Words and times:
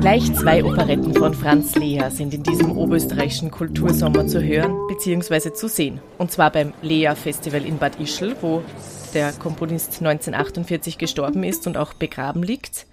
Gleich 0.00 0.32
zwei 0.34 0.64
Operetten 0.64 1.14
von 1.14 1.34
Franz 1.34 1.74
Lea 1.74 2.04
sind 2.10 2.32
in 2.32 2.42
diesem 2.42 2.76
oberösterreichischen 2.76 3.50
Kultursommer 3.50 4.26
zu 4.26 4.42
hören 4.42 4.76
bzw. 4.88 5.52
zu 5.52 5.68
sehen. 5.68 6.00
Und 6.18 6.30
zwar 6.30 6.50
beim 6.50 6.72
Lea 6.82 7.14
Festival 7.14 7.64
in 7.64 7.78
Bad 7.78 7.98
Ischl, 8.00 8.36
wo 8.40 8.62
der 9.14 9.32
Komponist 9.32 10.00
1948 10.00 10.98
gestorben 10.98 11.44
ist 11.44 11.66
und 11.66 11.76
auch 11.76 11.94
begraben 11.94 12.42
liegt. 12.42 12.86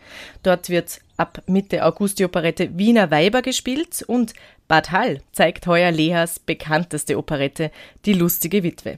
Dort 0.44 0.70
wird 0.70 1.00
ab 1.18 1.42
Mitte 1.46 1.86
August 1.86 2.20
die 2.20 2.26
Operette 2.26 2.78
Wiener 2.78 3.12
Weiber 3.12 3.42
gespielt 3.42 4.04
und 4.08 4.34
Bad 4.68 4.92
Hall 4.92 5.22
zeigt 5.32 5.68
heuer 5.68 5.92
Leas 5.92 6.40
bekannteste 6.40 7.18
Operette, 7.18 7.72
Die 8.06 8.14
lustige 8.14 8.64
Witwe. 8.64 8.98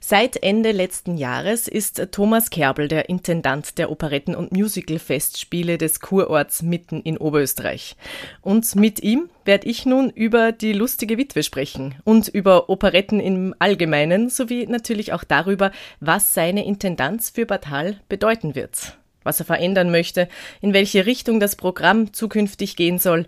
Seit 0.00 0.42
Ende 0.42 0.72
letzten 0.72 1.16
Jahres 1.16 1.68
ist 1.68 2.08
Thomas 2.10 2.50
Kerbel 2.50 2.88
der 2.88 3.08
Intendant 3.08 3.78
der 3.78 3.90
Operetten- 3.90 4.34
und 4.34 4.52
Musical-Festspiele 4.52 5.78
des 5.78 6.00
Kurorts 6.00 6.62
mitten 6.62 7.00
in 7.02 7.18
Oberösterreich. 7.18 7.96
Und 8.40 8.74
mit 8.74 9.02
ihm 9.02 9.30
werde 9.44 9.68
ich 9.68 9.86
nun 9.86 10.10
über 10.10 10.52
die 10.52 10.72
lustige 10.72 11.18
Witwe 11.18 11.42
sprechen 11.42 11.94
und 12.04 12.28
über 12.28 12.68
Operetten 12.68 13.20
im 13.20 13.54
Allgemeinen 13.58 14.28
sowie 14.28 14.66
natürlich 14.66 15.12
auch 15.12 15.24
darüber, 15.24 15.70
was 16.00 16.34
seine 16.34 16.64
Intendanz 16.64 17.30
für 17.30 17.46
Batal 17.46 18.00
bedeuten 18.08 18.54
wird, 18.54 18.98
was 19.22 19.40
er 19.40 19.46
verändern 19.46 19.90
möchte, 19.90 20.28
in 20.60 20.72
welche 20.72 21.06
Richtung 21.06 21.40
das 21.40 21.56
Programm 21.56 22.12
zukünftig 22.12 22.76
gehen 22.76 22.98
soll. 22.98 23.26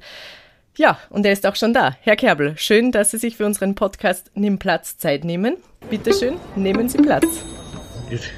Ja, 0.76 0.98
und 1.08 1.24
er 1.24 1.32
ist 1.32 1.46
auch 1.46 1.54
schon 1.54 1.72
da. 1.72 1.96
Herr 2.00 2.16
Kerbel, 2.16 2.54
schön, 2.58 2.90
dass 2.90 3.12
Sie 3.12 3.18
sich 3.18 3.36
für 3.36 3.46
unseren 3.46 3.76
Podcast 3.76 4.32
Nimm 4.34 4.58
Platz 4.58 4.98
Zeit 4.98 5.22
nehmen. 5.22 5.56
Bitte 5.88 6.12
schön, 6.12 6.34
nehmen 6.56 6.88
Sie 6.88 6.98
Platz. 6.98 7.44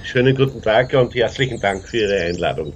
Schönen 0.05 0.37
guten 0.37 0.61
Tag 0.61 0.93
und 0.93 1.15
herzlichen 1.15 1.59
Dank 1.59 1.89
für 1.89 1.97
Ihre 1.97 2.21
Einladung. 2.21 2.75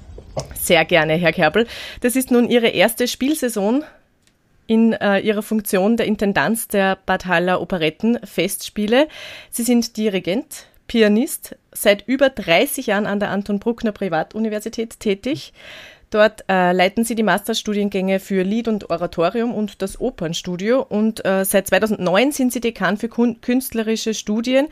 Sehr 0.55 0.86
gerne, 0.86 1.14
Herr 1.14 1.34
Kerbel. 1.34 1.67
Das 2.00 2.17
ist 2.17 2.30
nun 2.30 2.48
Ihre 2.48 2.69
erste 2.69 3.06
Spielsaison 3.06 3.84
in 4.67 4.94
äh, 4.94 5.19
Ihrer 5.19 5.42
Funktion 5.42 5.98
der 5.98 6.06
Intendanz 6.06 6.67
der 6.67 6.97
Bad 7.05 7.27
Haller 7.27 7.61
Operetten 7.61 8.19
Festspiele. 8.24 9.08
Sie 9.50 9.64
sind 9.64 9.98
Dirigent, 9.98 10.69
Pianist, 10.86 11.55
seit 11.72 12.08
über 12.08 12.30
30 12.30 12.86
Jahren 12.86 13.05
an 13.05 13.20
der 13.20 13.30
Anton 13.30 13.58
Bruckner 13.58 13.92
Privatuniversität 13.92 15.00
tätig. 15.00 15.52
Dort 16.11 16.44
äh, 16.48 16.72
leiten 16.72 17.05
sie 17.05 17.14
die 17.14 17.22
Masterstudiengänge 17.22 18.19
für 18.19 18.42
Lied 18.42 18.66
und 18.66 18.91
Oratorium 18.91 19.55
und 19.55 19.80
das 19.80 20.00
Opernstudio 20.00 20.83
und 20.83 21.25
äh, 21.25 21.44
seit 21.44 21.69
2009 21.69 22.33
sind 22.33 22.52
sie 22.52 22.61
Dekan 22.61 22.97
für 22.97 23.08
künstlerische 23.08 24.12
Studien. 24.14 24.69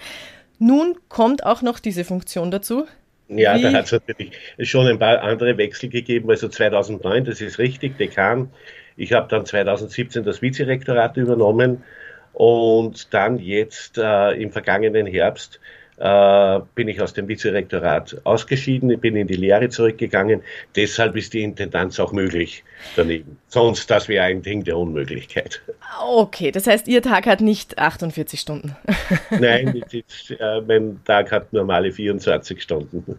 Nun 0.58 0.96
kommt 1.08 1.46
auch 1.46 1.62
noch 1.62 1.78
diese 1.78 2.04
Funktion 2.04 2.50
dazu. 2.50 2.86
Ja, 3.28 3.56
Wie? 3.56 3.62
da 3.62 3.72
hat 3.72 3.84
es 3.84 3.92
natürlich 3.92 4.32
schon 4.60 4.88
ein 4.88 4.98
paar 4.98 5.22
andere 5.22 5.56
Wechsel 5.58 5.90
gegeben. 5.90 6.28
Also 6.28 6.48
2009, 6.48 7.26
das 7.26 7.40
ist 7.40 7.58
richtig, 7.58 7.98
Dekan. 7.98 8.50
Ich 8.96 9.12
habe 9.12 9.28
dann 9.28 9.46
2017 9.46 10.24
das 10.24 10.42
Vizerektorat 10.42 11.16
übernommen 11.16 11.84
und 12.32 13.14
dann 13.14 13.38
jetzt 13.38 13.96
äh, 13.98 14.32
im 14.32 14.50
vergangenen 14.50 15.06
Herbst 15.06 15.60
äh, 15.98 16.60
bin 16.74 16.88
ich 16.88 17.00
aus 17.00 17.12
dem 17.12 17.28
Vizerektorat 17.28 18.20
ausgeschieden, 18.24 18.98
bin 19.00 19.16
in 19.16 19.26
die 19.26 19.34
Lehre 19.34 19.68
zurückgegangen. 19.68 20.42
Deshalb 20.76 21.16
ist 21.16 21.34
die 21.34 21.42
Intendanz 21.42 21.98
auch 22.00 22.12
möglich 22.12 22.64
daneben. 22.96 23.38
Sonst, 23.50 23.90
das 23.90 24.08
wäre 24.08 24.24
ein 24.24 24.42
Ding 24.42 24.62
der 24.62 24.76
Unmöglichkeit. 24.76 25.62
Okay, 26.06 26.50
das 26.50 26.66
heißt, 26.66 26.86
Ihr 26.86 27.00
Tag 27.00 27.26
hat 27.26 27.40
nicht 27.40 27.78
48 27.78 28.38
Stunden. 28.38 28.76
Nein, 29.30 29.82
ist, 29.90 30.30
äh, 30.30 30.60
mein 30.60 31.00
Tag 31.04 31.32
hat 31.32 31.50
normale 31.52 31.90
24 31.90 32.62
Stunden. 32.62 33.18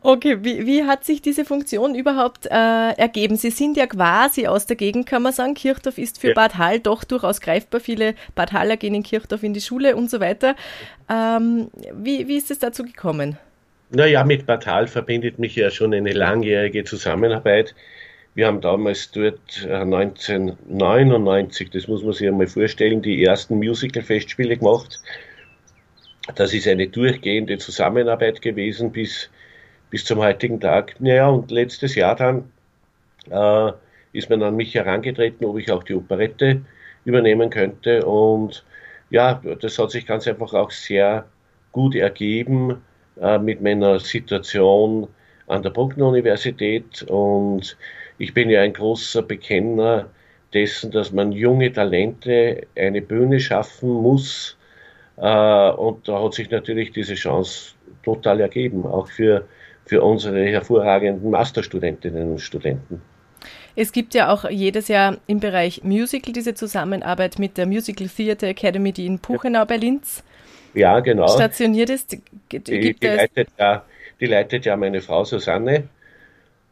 Okay, 0.00 0.38
wie, 0.42 0.66
wie 0.66 0.84
hat 0.84 1.04
sich 1.04 1.20
diese 1.20 1.44
Funktion 1.44 1.94
überhaupt 1.94 2.46
äh, 2.46 2.50
ergeben? 2.96 3.36
Sie 3.36 3.50
sind 3.50 3.76
ja 3.76 3.86
quasi 3.86 4.46
aus 4.46 4.64
der 4.64 4.76
Gegend, 4.76 5.06
kann 5.06 5.22
man 5.22 5.34
sagen. 5.34 5.52
Kirchdorf 5.52 5.98
ist 5.98 6.18
für 6.18 6.28
ja. 6.28 6.34
Bad 6.34 6.56
Hall 6.56 6.80
doch 6.80 7.04
durchaus 7.04 7.42
greifbar. 7.42 7.80
Viele 7.80 8.14
Bad 8.34 8.52
Haller 8.52 8.78
gehen 8.78 8.94
in 8.94 9.02
Kirchdorf 9.02 9.42
in 9.42 9.52
die 9.52 9.60
Schule 9.60 9.96
und 9.96 10.10
so 10.10 10.20
weiter. 10.20 10.56
Ähm, 11.10 11.68
wie, 11.92 12.26
wie 12.26 12.38
ist 12.38 12.50
es 12.50 12.58
dazu 12.58 12.84
gekommen? 12.84 13.36
Naja, 13.90 14.24
mit 14.24 14.46
Bad 14.46 14.66
Hall 14.66 14.86
verbindet 14.86 15.38
mich 15.38 15.54
ja 15.56 15.70
schon 15.70 15.92
eine 15.92 16.12
langjährige 16.12 16.84
Zusammenarbeit. 16.84 17.74
Wir 18.34 18.48
haben 18.48 18.60
damals 18.60 19.12
dort 19.12 19.64
1999, 19.64 21.66
äh, 21.66 21.70
das 21.70 21.88
muss 21.88 22.02
man 22.02 22.12
sich 22.12 22.26
einmal 22.26 22.48
vorstellen, 22.48 23.00
die 23.00 23.24
ersten 23.24 23.56
Musical-Festspiele 23.58 24.56
gemacht. 24.56 25.00
Das 26.34 26.54
ist 26.54 26.66
eine 26.66 26.88
durchgehende 26.88 27.58
Zusammenarbeit 27.58 28.42
gewesen 28.42 28.90
bis 28.92 29.30
bis 29.94 30.04
zum 30.04 30.18
heutigen 30.18 30.58
Tag. 30.58 30.96
Naja, 30.98 31.28
und 31.28 31.52
letztes 31.52 31.94
Jahr 31.94 32.16
dann 32.16 32.50
äh, 33.30 33.70
ist 34.12 34.28
man 34.28 34.42
an 34.42 34.56
mich 34.56 34.74
herangetreten, 34.74 35.46
ob 35.46 35.56
ich 35.56 35.70
auch 35.70 35.84
die 35.84 35.94
Operette 35.94 36.62
übernehmen 37.04 37.48
könnte. 37.48 38.04
Und 38.04 38.64
ja, 39.10 39.40
das 39.60 39.78
hat 39.78 39.92
sich 39.92 40.04
ganz 40.04 40.26
einfach 40.26 40.52
auch 40.52 40.72
sehr 40.72 41.26
gut 41.70 41.94
ergeben 41.94 42.82
äh, 43.20 43.38
mit 43.38 43.62
meiner 43.62 44.00
Situation 44.00 45.06
an 45.46 45.62
der 45.62 45.70
Bruckner 45.70 46.08
Universität. 46.08 47.04
Und 47.04 47.76
ich 48.18 48.34
bin 48.34 48.50
ja 48.50 48.62
ein 48.62 48.72
großer 48.72 49.22
Bekenner 49.22 50.08
dessen, 50.52 50.90
dass 50.90 51.12
man 51.12 51.32
junge 51.32 51.72
Talente 51.72 52.66
eine 52.76 53.02
Bühne 53.02 53.40
schaffen 53.40 53.90
muss. 53.90 54.56
Äh, 55.16 55.70
und 55.70 56.08
da 56.08 56.22
hat 56.22 56.34
sich 56.34 56.50
natürlich 56.50 56.92
diese 56.92 57.14
Chance 57.14 57.74
total 58.04 58.40
ergeben, 58.40 58.86
auch 58.86 59.08
für 59.08 59.46
für 59.86 60.02
unsere 60.02 60.44
hervorragenden 60.46 61.30
Masterstudentinnen 61.30 62.32
und 62.32 62.40
Studenten. 62.40 63.02
Es 63.76 63.92
gibt 63.92 64.14
ja 64.14 64.32
auch 64.32 64.48
jedes 64.48 64.88
Jahr 64.88 65.18
im 65.26 65.40
Bereich 65.40 65.82
Musical 65.82 66.32
diese 66.32 66.54
Zusammenarbeit 66.54 67.38
mit 67.38 67.58
der 67.58 67.66
Musical 67.66 68.08
Theatre 68.08 68.50
Academy, 68.50 68.92
die 68.92 69.06
in 69.06 69.18
Puchenau 69.18 69.64
bei 69.64 69.76
Linz 69.76 70.22
ja, 70.74 71.00
genau. 71.00 71.28
stationiert 71.28 71.90
ist. 71.90 72.16
Die, 72.52 72.60
die, 72.60 72.96
leitet 73.00 73.48
ja, 73.58 73.84
die 74.20 74.26
leitet 74.26 74.64
ja 74.64 74.76
meine 74.76 75.00
Frau 75.00 75.24
Susanne. 75.24 75.88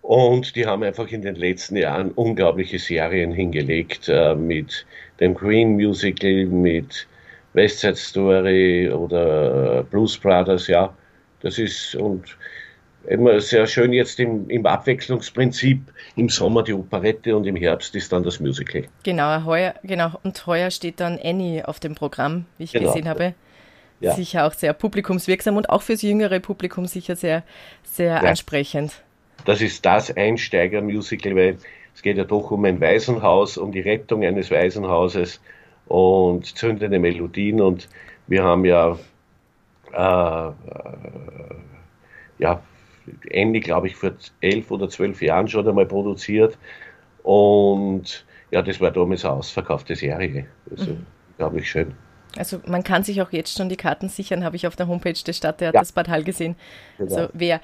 Und 0.02 0.56
die 0.56 0.66
haben 0.66 0.82
einfach 0.82 1.08
in 1.08 1.22
den 1.22 1.36
letzten 1.36 1.76
Jahren 1.76 2.10
unglaubliche 2.10 2.78
Serien 2.78 3.32
hingelegt 3.32 4.08
äh, 4.08 4.34
mit 4.34 4.84
dem 5.20 5.34
Queen 5.34 5.74
Musical, 5.74 6.46
mit 6.46 7.06
West 7.52 7.80
Side 7.80 7.96
Story 7.96 8.90
oder 8.90 9.84
Blues 9.84 10.18
Brothers, 10.18 10.66
ja. 10.66 10.94
Das 11.40 11.58
ist, 11.58 11.94
und 11.94 12.36
immer 13.06 13.40
sehr 13.40 13.66
schön 13.66 13.92
jetzt 13.92 14.18
im, 14.20 14.48
im 14.48 14.66
Abwechslungsprinzip. 14.66 15.80
Im 16.16 16.28
Sommer 16.28 16.62
die 16.62 16.72
Operette 16.72 17.36
und 17.36 17.46
im 17.46 17.56
Herbst 17.56 17.94
ist 17.94 18.12
dann 18.12 18.22
das 18.22 18.40
Musical. 18.40 18.84
Genau, 19.02 19.44
heuer, 19.44 19.74
genau. 19.82 20.12
Und 20.22 20.46
heuer 20.46 20.70
steht 20.70 21.00
dann 21.00 21.18
Annie 21.22 21.66
auf 21.66 21.80
dem 21.80 21.94
Programm, 21.94 22.46
wie 22.58 22.64
ich 22.64 22.72
genau. 22.72 22.88
gesehen 22.88 23.08
habe. 23.08 23.34
Ja. 24.00 24.14
Sicher 24.14 24.46
auch 24.46 24.52
sehr 24.52 24.72
publikumswirksam 24.72 25.56
und 25.56 25.70
auch 25.70 25.82
fürs 25.82 26.02
jüngere 26.02 26.40
Publikum 26.40 26.86
sicher 26.86 27.14
sehr, 27.14 27.44
sehr 27.84 28.14
ja. 28.14 28.20
ansprechend. 28.22 29.02
Das 29.44 29.60
ist 29.60 29.84
das 29.84 30.16
Einsteiger-Musical, 30.16 31.36
weil 31.36 31.58
es 31.94 32.02
geht 32.02 32.16
ja 32.16 32.24
doch 32.24 32.50
um 32.50 32.64
ein 32.64 32.80
Waisenhaus, 32.80 33.58
um 33.58 33.72
die 33.72 33.80
Rettung 33.80 34.24
eines 34.24 34.50
Waisenhauses 34.50 35.40
und 35.86 36.46
zündende 36.56 36.98
Melodien 36.98 37.60
und 37.60 37.88
wir 38.26 38.44
haben 38.44 38.64
ja 38.64 38.98
äh, 39.92 40.48
äh 40.48 40.52
ja, 42.38 42.60
Ende, 43.30 43.60
glaube 43.60 43.86
ich, 43.86 43.96
vor 43.96 44.12
elf 44.40 44.70
oder 44.70 44.88
zwölf 44.88 45.22
Jahren 45.22 45.48
schon 45.48 45.68
einmal 45.68 45.86
produziert. 45.86 46.58
Und 47.22 48.24
ja, 48.50 48.62
das 48.62 48.80
war 48.80 48.90
damals 48.90 49.24
eine 49.24 49.34
ausverkaufte 49.34 49.94
Serie. 49.94 50.46
Also, 50.70 50.92
mhm. 50.92 51.06
glaube 51.38 51.60
ich, 51.60 51.70
schön. 51.70 51.94
Also 52.36 52.60
man 52.66 52.82
kann 52.82 53.02
sich 53.04 53.20
auch 53.20 53.30
jetzt 53.30 53.56
schon 53.56 53.68
die 53.68 53.76
Karten 53.76 54.08
sichern, 54.08 54.42
habe 54.42 54.56
ich 54.56 54.66
auf 54.66 54.74
der 54.74 54.88
Homepage 54.88 55.12
des 55.12 55.36
Stadttheaters 55.36 55.90
ja. 55.90 55.94
Bad 55.94 56.08
Hall 56.08 56.24
gesehen. 56.24 56.56
Genau. 56.96 57.14
Also 57.14 57.28
wer 57.34 57.60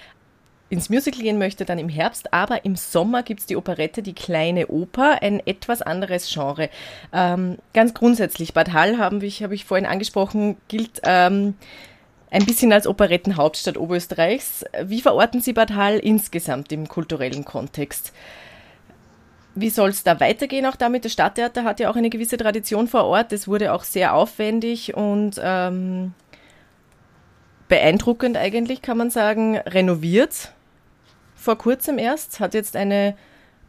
ins 0.71 0.91
Musical 0.91 1.23
gehen 1.23 1.39
möchte, 1.39 1.65
dann 1.65 1.79
im 1.79 1.89
Herbst, 1.89 2.33
aber 2.33 2.65
im 2.65 2.77
Sommer 2.77 3.23
gibt 3.23 3.41
es 3.41 3.47
die 3.47 3.57
Operette 3.57 4.03
Die 4.03 4.15
kleine 4.15 4.67
Oper, 4.69 5.23
ein 5.23 5.41
etwas 5.47 5.81
anderes 5.83 6.31
Genre. 6.33 6.69
Ähm, 7.13 7.57
ganz 7.73 7.95
grundsätzlich, 7.95 8.53
Bad 8.53 8.73
Hall, 8.73 8.99
habe 8.99 9.25
ich, 9.25 9.43
hab 9.43 9.53
ich 9.53 9.65
vorhin 9.65 9.87
angesprochen, 9.87 10.57
gilt 10.69 11.01
ähm, 11.05 11.55
ein 12.31 12.45
bisschen 12.45 12.73
als 12.73 12.87
Operettenhauptstadt 12.87 13.79
Oberösterreichs. 13.79 14.65
Wie 14.85 15.01
verorten 15.01 15.41
Sie 15.41 15.55
Bad 15.55 15.75
Hall 15.75 15.99
insgesamt 15.99 16.71
im 16.73 16.87
kulturellen 16.87 17.45
Kontext? 17.45 18.13
Wie 19.55 19.71
soll 19.71 19.89
es 19.89 20.05
da 20.05 20.21
weitergehen 20.21 20.67
auch 20.67 20.77
damit? 20.77 21.05
Das 21.05 21.13
Stadttheater 21.13 21.65
hat 21.65 21.81
ja 21.81 21.91
auch 21.91 21.97
eine 21.97 22.11
gewisse 22.11 22.37
Tradition 22.37 22.87
vor 22.87 23.05
Ort. 23.05 23.33
Es 23.33 23.49
wurde 23.49 23.73
auch 23.73 23.83
sehr 23.83 24.15
aufwendig 24.15 24.95
und 24.95 25.41
ähm, 25.43 26.13
beeindruckend 27.69 28.37
eigentlich, 28.37 28.83
kann 28.83 28.99
man 28.99 29.11
sagen, 29.11 29.57
renoviert. 29.57 30.53
Vor 31.39 31.57
kurzem 31.57 31.99
erst, 31.99 32.41
hat 32.41 32.53
jetzt 32.53 32.77
eine 32.77 33.17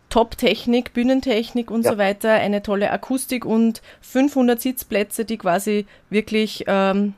Top-Technik, 0.10 0.94
Bühnentechnik 0.94 1.70
und 1.70 1.86
ja. 1.86 1.92
so 1.92 1.98
weiter, 1.98 2.34
eine 2.34 2.64
tolle 2.64 2.92
Akustik 2.92 3.46
und 3.46 3.82
500 4.02 4.60
Sitzplätze, 4.60 5.24
die 5.24 5.38
quasi 5.38 5.86
wirklich 6.10 6.66
ähm, 6.68 7.14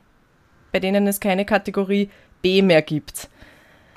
bei 0.72 0.80
denen 0.80 1.06
es 1.06 1.20
keine 1.20 1.44
Kategorie 1.44 2.10
B 2.40 2.62
mehr 2.62 2.82
gibt. 2.82 3.28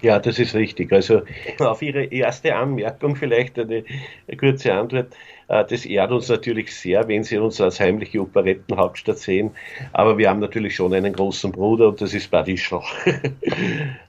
Ja, 0.01 0.19
das 0.19 0.37
ist 0.37 0.53
richtig. 0.53 0.91
Also 0.93 1.23
auf 1.59 1.81
Ihre 1.81 2.03
erste 2.05 2.55
Anmerkung 2.55 3.15
vielleicht 3.15 3.57
eine, 3.57 3.83
eine 4.27 4.37
kurze 4.37 4.73
Antwort. 4.73 5.15
Äh, 5.47 5.65
das 5.65 5.85
ehrt 5.85 6.11
uns 6.11 6.29
natürlich 6.29 6.75
sehr, 6.75 7.07
wenn 7.07 7.23
Sie 7.23 7.37
uns 7.37 7.61
als 7.61 7.79
heimliche 7.79 8.21
Operettenhauptstadt 8.21 9.17
sehen. 9.17 9.51
Aber 9.93 10.17
wir 10.17 10.29
haben 10.29 10.39
natürlich 10.39 10.75
schon 10.75 10.93
einen 10.93 11.13
großen 11.13 11.51
Bruder 11.51 11.89
und 11.89 12.01
das 12.01 12.13
ist 12.13 12.31
Bad 12.31 12.47
Ischl. 12.47 12.81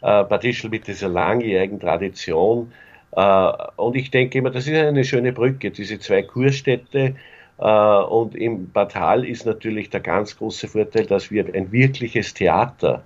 Äh, 0.03 0.25
Bad 0.25 0.44
Ischl 0.44 0.69
mit 0.69 0.87
dieser 0.87 1.09
langjährigen 1.09 1.81
Tradition. 1.81 2.73
Äh, 3.12 3.53
und 3.77 3.97
ich 3.97 4.11
denke 4.11 4.38
immer, 4.38 4.50
das 4.50 4.67
ist 4.67 4.75
eine 4.75 5.05
schöne 5.05 5.33
Brücke, 5.33 5.71
diese 5.71 5.99
zwei 5.99 6.23
Kurstädte. 6.23 7.15
Und 7.59 8.35
im 8.35 8.71
Bad 8.71 8.94
Hall 8.94 9.25
ist 9.25 9.47
natürlich 9.47 9.88
der 9.88 10.00
ganz 10.00 10.37
große 10.37 10.69
Vorteil, 10.69 11.06
dass 11.06 11.31
wir 11.31 11.47
ein 11.55 11.73
wirkliches 11.73 12.35
Theater 12.35 13.03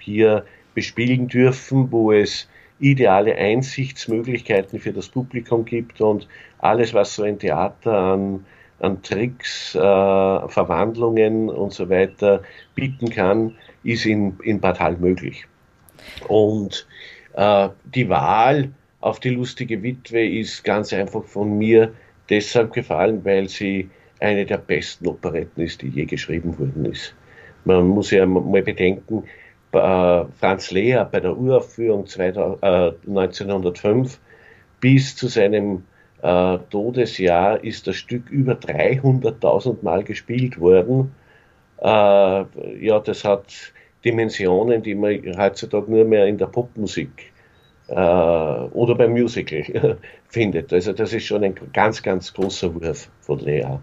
hier 0.00 0.44
bespielen 0.74 1.28
dürfen, 1.28 1.92
wo 1.92 2.10
es 2.10 2.48
ideale 2.80 3.34
Einsichtsmöglichkeiten 3.36 4.78
für 4.78 4.92
das 4.92 5.08
Publikum 5.08 5.64
gibt 5.64 6.00
und 6.00 6.28
alles, 6.58 6.94
was 6.94 7.14
so 7.14 7.22
ein 7.22 7.38
Theater 7.38 7.92
an, 7.92 8.46
an 8.80 9.02
Tricks, 9.02 9.74
äh, 9.74 9.78
Verwandlungen 9.78 11.48
und 11.48 11.72
so 11.72 11.90
weiter 11.90 12.42
bieten 12.74 13.10
kann, 13.10 13.56
ist 13.82 14.06
in, 14.06 14.38
in 14.42 14.60
Bad 14.60 14.80
Hall 14.80 14.96
möglich. 14.96 15.46
Und 16.28 16.86
äh, 17.34 17.68
die 17.84 18.08
Wahl 18.08 18.70
auf 19.00 19.20
die 19.20 19.30
lustige 19.30 19.82
Witwe 19.82 20.26
ist 20.26 20.64
ganz 20.64 20.92
einfach 20.92 21.24
von 21.24 21.56
mir 21.58 21.92
deshalb 22.30 22.72
gefallen, 22.72 23.24
weil 23.24 23.48
sie 23.48 23.90
eine 24.20 24.44
der 24.44 24.58
besten 24.58 25.06
Operetten 25.06 25.62
ist, 25.62 25.82
die 25.82 25.88
je 25.88 26.04
geschrieben 26.04 26.58
worden 26.58 26.84
ist. 26.86 27.14
Man 27.64 27.86
muss 27.88 28.10
ja 28.10 28.26
mal 28.26 28.62
bedenken, 28.62 29.24
äh, 29.72 30.24
Franz 30.38 30.70
Lehr 30.70 31.04
bei 31.04 31.20
der 31.20 31.36
Uraufführung 31.36 32.06
2000, 32.06 32.62
äh, 32.62 32.92
1905 33.06 34.18
bis 34.80 35.16
zu 35.16 35.28
seinem 35.28 35.84
äh, 36.22 36.58
Todesjahr 36.70 37.62
ist 37.62 37.86
das 37.86 37.96
Stück 37.96 38.30
über 38.30 38.54
300.000 38.54 39.82
Mal 39.82 40.04
gespielt 40.04 40.60
worden. 40.60 41.14
Ja, 41.80 42.44
das 43.04 43.24
hat 43.24 43.72
Dimensionen, 44.04 44.82
die 44.82 44.96
man 44.96 45.20
heutzutage 45.38 45.88
nur 45.88 46.04
mehr 46.04 46.26
in 46.26 46.36
der 46.36 46.46
Popmusik 46.46 47.32
oder 47.86 48.94
beim 48.98 49.12
Musical 49.12 49.96
findet. 50.28 50.72
Also 50.72 50.92
das 50.92 51.12
ist 51.12 51.26
schon 51.26 51.44
ein 51.44 51.54
ganz, 51.72 52.02
ganz 52.02 52.34
großer 52.34 52.74
Wurf 52.74 53.08
von 53.20 53.38
Lea. 53.38 53.78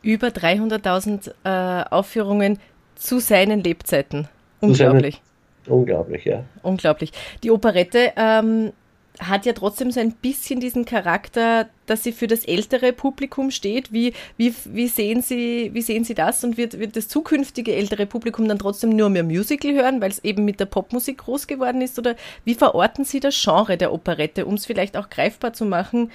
Über 0.00 0.28
300.000 0.28 1.34
äh, 1.44 1.84
Aufführungen 1.90 2.58
zu 2.94 3.18
seinen 3.18 3.62
Lebzeiten. 3.62 4.26
Unglaublich. 4.60 5.20
Unglaublich, 5.66 6.24
ja. 6.24 6.44
Unglaublich. 6.62 7.12
Die 7.42 7.50
Operette 7.50 8.12
ähm, 8.16 8.72
hat 9.18 9.46
ja 9.46 9.52
trotzdem 9.52 9.90
so 9.90 10.00
ein 10.00 10.12
bisschen 10.12 10.60
diesen 10.60 10.84
Charakter, 10.84 11.68
dass 11.86 12.02
sie 12.02 12.12
für 12.12 12.26
das 12.26 12.44
ältere 12.44 12.92
Publikum 12.92 13.50
steht. 13.50 13.92
Wie, 13.92 14.12
wie, 14.36 14.54
wie, 14.66 14.88
sehen, 14.88 15.22
sie, 15.22 15.70
wie 15.72 15.82
sehen 15.82 16.04
Sie 16.04 16.14
das? 16.14 16.44
Und 16.44 16.56
wird, 16.56 16.78
wird 16.78 16.96
das 16.96 17.08
zukünftige 17.08 17.74
ältere 17.74 18.06
Publikum 18.06 18.48
dann 18.48 18.58
trotzdem 18.58 18.90
nur 18.90 19.08
mehr 19.08 19.24
Musical 19.24 19.72
hören, 19.72 20.00
weil 20.00 20.10
es 20.10 20.22
eben 20.22 20.44
mit 20.44 20.60
der 20.60 20.66
Popmusik 20.66 21.18
groß 21.18 21.46
geworden 21.46 21.80
ist? 21.80 21.98
Oder 21.98 22.16
wie 22.44 22.54
verorten 22.54 23.04
Sie 23.04 23.20
das 23.20 23.40
Genre 23.40 23.76
der 23.76 23.92
Operette, 23.92 24.46
um 24.46 24.54
es 24.54 24.66
vielleicht 24.66 24.96
auch 24.96 25.08
greifbar 25.08 25.52
zu 25.52 25.64
machen? 25.64 26.10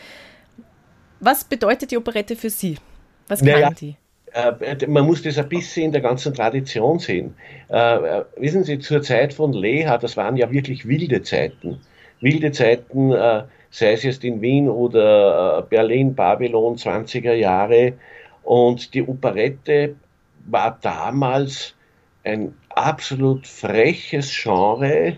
Was 1.19 1.43
bedeutet 1.43 1.91
die 1.91 1.97
Operette 1.97 2.35
für 2.35 2.49
Sie? 2.49 2.77
Was 3.27 3.39
kann 3.39 3.49
naja, 3.49 3.69
die? 3.71 3.95
Äh, 4.33 4.87
man 4.87 5.05
muss 5.05 5.21
das 5.21 5.37
ein 5.37 5.49
bisschen 5.49 5.85
in 5.85 5.91
der 5.91 6.01
ganzen 6.01 6.33
Tradition 6.33 6.99
sehen. 6.99 7.35
Äh, 7.69 8.19
äh, 8.19 8.25
wissen 8.37 8.63
Sie, 8.63 8.79
zur 8.79 9.01
Zeit 9.01 9.33
von 9.33 9.53
Leha, 9.53 9.97
das 9.97 10.15
waren 10.17 10.37
ja 10.37 10.51
wirklich 10.51 10.87
wilde 10.87 11.21
Zeiten. 11.21 11.79
Wilde 12.21 12.51
Zeiten, 12.51 13.11
sei 13.71 13.93
es 13.93 14.03
jetzt 14.03 14.23
in 14.23 14.41
Wien 14.41 14.69
oder 14.69 15.63
Berlin, 15.63 16.13
Babylon, 16.13 16.75
20er 16.75 17.33
Jahre. 17.33 17.93
Und 18.43 18.93
die 18.93 19.01
Operette 19.01 19.95
war 20.45 20.77
damals 20.83 21.73
ein 22.23 22.53
absolut 22.69 23.47
freches 23.47 24.31
Genre, 24.39 25.17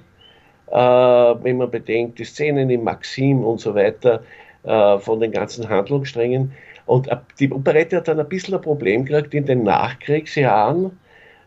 wenn 0.72 1.58
man 1.58 1.72
bedenkt, 1.72 2.20
die 2.20 2.24
Szenen 2.24 2.70
im 2.70 2.86
Maxim 2.86 3.44
und 3.44 3.60
so 3.60 3.76
weiter, 3.76 4.24
von 4.64 5.20
den 5.20 5.32
ganzen 5.32 5.68
Handlungssträngen. 5.68 6.54
Und 6.86 7.10
die 7.40 7.52
Operette 7.52 7.98
hat 7.98 8.08
dann 8.08 8.20
ein 8.20 8.28
bisschen 8.28 8.56
ein 8.56 8.62
Problem 8.62 9.06
gekriegt 9.06 9.34
in 9.34 9.46
den 9.46 9.64
Nachkriegsjahren, 9.64 10.92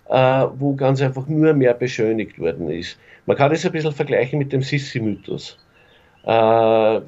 äh, 0.08 0.46
wo 0.58 0.74
ganz 0.74 1.02
einfach 1.02 1.26
nur 1.26 1.52
mehr 1.52 1.74
beschönigt 1.74 2.38
worden 2.38 2.70
ist. 2.70 2.98
Man 3.26 3.36
kann 3.36 3.50
das 3.50 3.64
ein 3.66 3.72
bisschen 3.72 3.92
vergleichen 3.92 4.38
mit 4.38 4.52
dem 4.52 4.62
Sissi-Mythos. 4.62 5.58
Äh, 6.24 7.00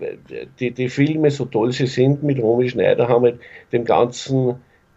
die, 0.60 0.70
die 0.72 0.88
Filme, 0.88 1.31
so 1.31 1.44
toll 1.44 1.72
sie 1.72 1.87
sind, 1.87 2.22
mit 2.22 2.38
Romy 2.38 2.69
Schneider, 2.69 3.08
haben 3.08 3.25
halt 3.25 3.40
dem 3.72 3.84
ganzen, 3.84 4.56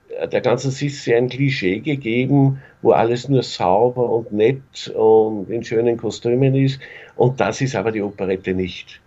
äh, 0.10 0.28
der 0.28 0.42
ganzen 0.42 0.72
Sissi 0.72 1.14
ein 1.14 1.30
Klischee 1.30 1.80
gegeben, 1.80 2.62
wo 2.82 2.92
alles 2.92 3.30
nur 3.30 3.44
sauber 3.44 4.10
und 4.10 4.32
nett 4.32 4.90
und 4.96 5.50
in 5.50 5.64
schönen 5.64 5.98
Kostümen 5.98 6.56
ist. 6.56 6.80
Und 7.16 7.40
das 7.40 7.62
ist 7.62 7.76
aber 7.76 7.92
die 7.92 8.02
Operette 8.02 8.54
nicht. 8.54 9.01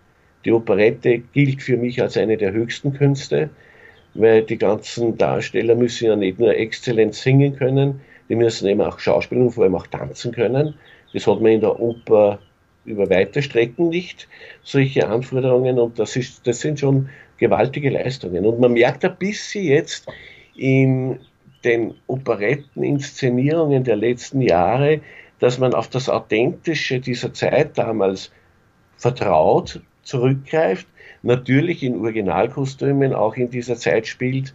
Die 0.44 0.52
Operette 0.52 1.18
gilt 1.32 1.62
für 1.62 1.76
mich 1.76 2.00
als 2.02 2.16
eine 2.16 2.36
der 2.36 2.52
höchsten 2.52 2.92
Künste 2.92 3.50
weil 4.14 4.42
die 4.42 4.58
ganzen 4.58 5.18
Darsteller 5.18 5.74
müssen 5.74 6.06
ja 6.06 6.16
nicht 6.16 6.38
nur 6.38 6.56
exzellent 6.56 7.14
singen 7.14 7.56
können, 7.56 8.00
die 8.28 8.36
müssen 8.36 8.68
eben 8.68 8.80
auch 8.80 8.98
schauspielen 8.98 9.44
und 9.44 9.50
vor 9.50 9.64
allem 9.64 9.74
auch 9.74 9.86
tanzen 9.86 10.32
können. 10.32 10.74
Das 11.12 11.26
hat 11.26 11.40
man 11.40 11.52
in 11.52 11.60
der 11.60 11.78
Oper 11.78 12.38
über 12.84 13.08
weite 13.10 13.42
Strecken 13.42 13.88
nicht, 13.88 14.28
solche 14.62 15.08
Anforderungen 15.08 15.78
und 15.78 15.98
das, 15.98 16.16
ist, 16.16 16.46
das 16.46 16.60
sind 16.60 16.80
schon 16.80 17.08
gewaltige 17.38 17.90
Leistungen. 17.90 18.46
Und 18.46 18.60
man 18.60 18.72
merkt 18.72 19.04
ein 19.04 19.16
bisschen 19.16 19.64
jetzt 19.64 20.06
in 20.54 21.18
den 21.64 21.94
Operetteninszenierungen 22.06 23.84
der 23.84 23.96
letzten 23.96 24.42
Jahre, 24.42 25.00
dass 25.40 25.58
man 25.58 25.74
auf 25.74 25.88
das 25.88 26.08
Authentische 26.08 27.00
dieser 27.00 27.32
Zeit 27.32 27.76
damals 27.76 28.30
vertraut, 28.96 29.80
zurückgreift 30.04 30.86
natürlich 31.24 31.82
in 31.82 31.98
Originalkostümen 32.00 33.14
auch 33.14 33.36
in 33.36 33.50
dieser 33.50 33.76
Zeit 33.76 34.06
spielt. 34.06 34.54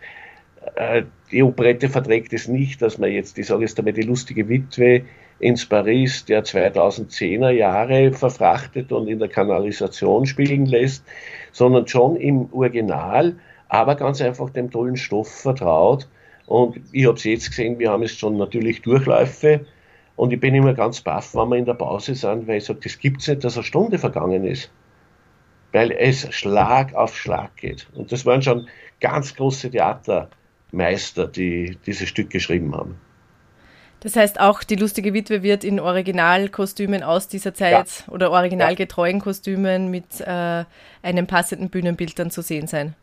Äh, 0.75 1.03
die 1.31 1.43
Operette 1.43 1.89
verträgt 1.89 2.31
es 2.33 2.47
nicht, 2.47 2.81
dass 2.81 2.97
man 2.97 3.11
jetzt, 3.11 3.37
ich 3.37 3.47
sage 3.47 3.61
jetzt 3.61 3.77
einmal, 3.79 3.93
die 3.93 4.03
lustige 4.03 4.47
Witwe 4.47 5.01
ins 5.39 5.65
Paris 5.65 6.25
der 6.25 6.43
2010er 6.43 7.49
Jahre 7.49 8.11
verfrachtet 8.11 8.91
und 8.91 9.07
in 9.07 9.19
der 9.19 9.29
Kanalisation 9.29 10.25
spielen 10.25 10.65
lässt, 10.65 11.03
sondern 11.51 11.87
schon 11.87 12.17
im 12.17 12.53
Original, 12.53 13.35
aber 13.67 13.95
ganz 13.95 14.21
einfach 14.21 14.49
dem 14.49 14.69
tollen 14.69 14.97
Stoff 14.97 15.29
vertraut. 15.29 16.07
Und 16.45 16.79
ich 16.91 17.05
habe 17.05 17.17
es 17.17 17.23
jetzt 17.23 17.49
gesehen, 17.49 17.79
wir 17.79 17.91
haben 17.91 18.03
es 18.03 18.15
schon 18.15 18.37
natürlich 18.37 18.81
Durchläufe. 18.81 19.65
Und 20.15 20.33
ich 20.33 20.39
bin 20.39 20.53
immer 20.53 20.73
ganz 20.73 20.99
baff, 20.99 21.33
wenn 21.35 21.47
wir 21.49 21.57
in 21.57 21.65
der 21.65 21.75
Pause 21.75 22.13
sind, 22.13 22.47
weil 22.47 22.57
ich 22.57 22.65
sage, 22.65 22.79
das 22.83 22.99
gibt 22.99 23.21
es 23.21 23.27
nicht, 23.29 23.43
dass 23.43 23.55
eine 23.55 23.63
Stunde 23.63 23.97
vergangen 23.97 24.43
ist 24.43 24.69
weil 25.71 25.91
es 25.91 26.33
Schlag 26.33 26.93
auf 26.95 27.17
Schlag 27.17 27.55
geht. 27.55 27.87
Und 27.93 28.11
das 28.11 28.25
waren 28.25 28.41
schon 28.41 28.67
ganz 28.99 29.35
große 29.35 29.71
Theatermeister, 29.71 31.27
die 31.27 31.77
dieses 31.85 32.09
Stück 32.09 32.29
geschrieben 32.29 32.75
haben. 32.75 32.99
Das 34.01 34.15
heißt, 34.15 34.39
auch 34.39 34.63
die 34.63 34.75
lustige 34.75 35.13
Witwe 35.13 35.43
wird 35.43 35.65
in 35.65 35.79
Originalkostümen 35.79 37.03
aus 37.03 37.27
dieser 37.27 37.53
Zeit 37.53 38.03
ja. 38.07 38.13
oder 38.13 38.31
originalgetreuen 38.31 39.19
Kostümen 39.19 39.91
mit 39.91 40.21
äh, 40.21 40.63
einem 41.01 41.27
passenden 41.27 41.69
Bühnenbild 41.69 42.17
dann 42.17 42.31
zu 42.31 42.41
sehen 42.41 42.67
sein. 42.67 42.95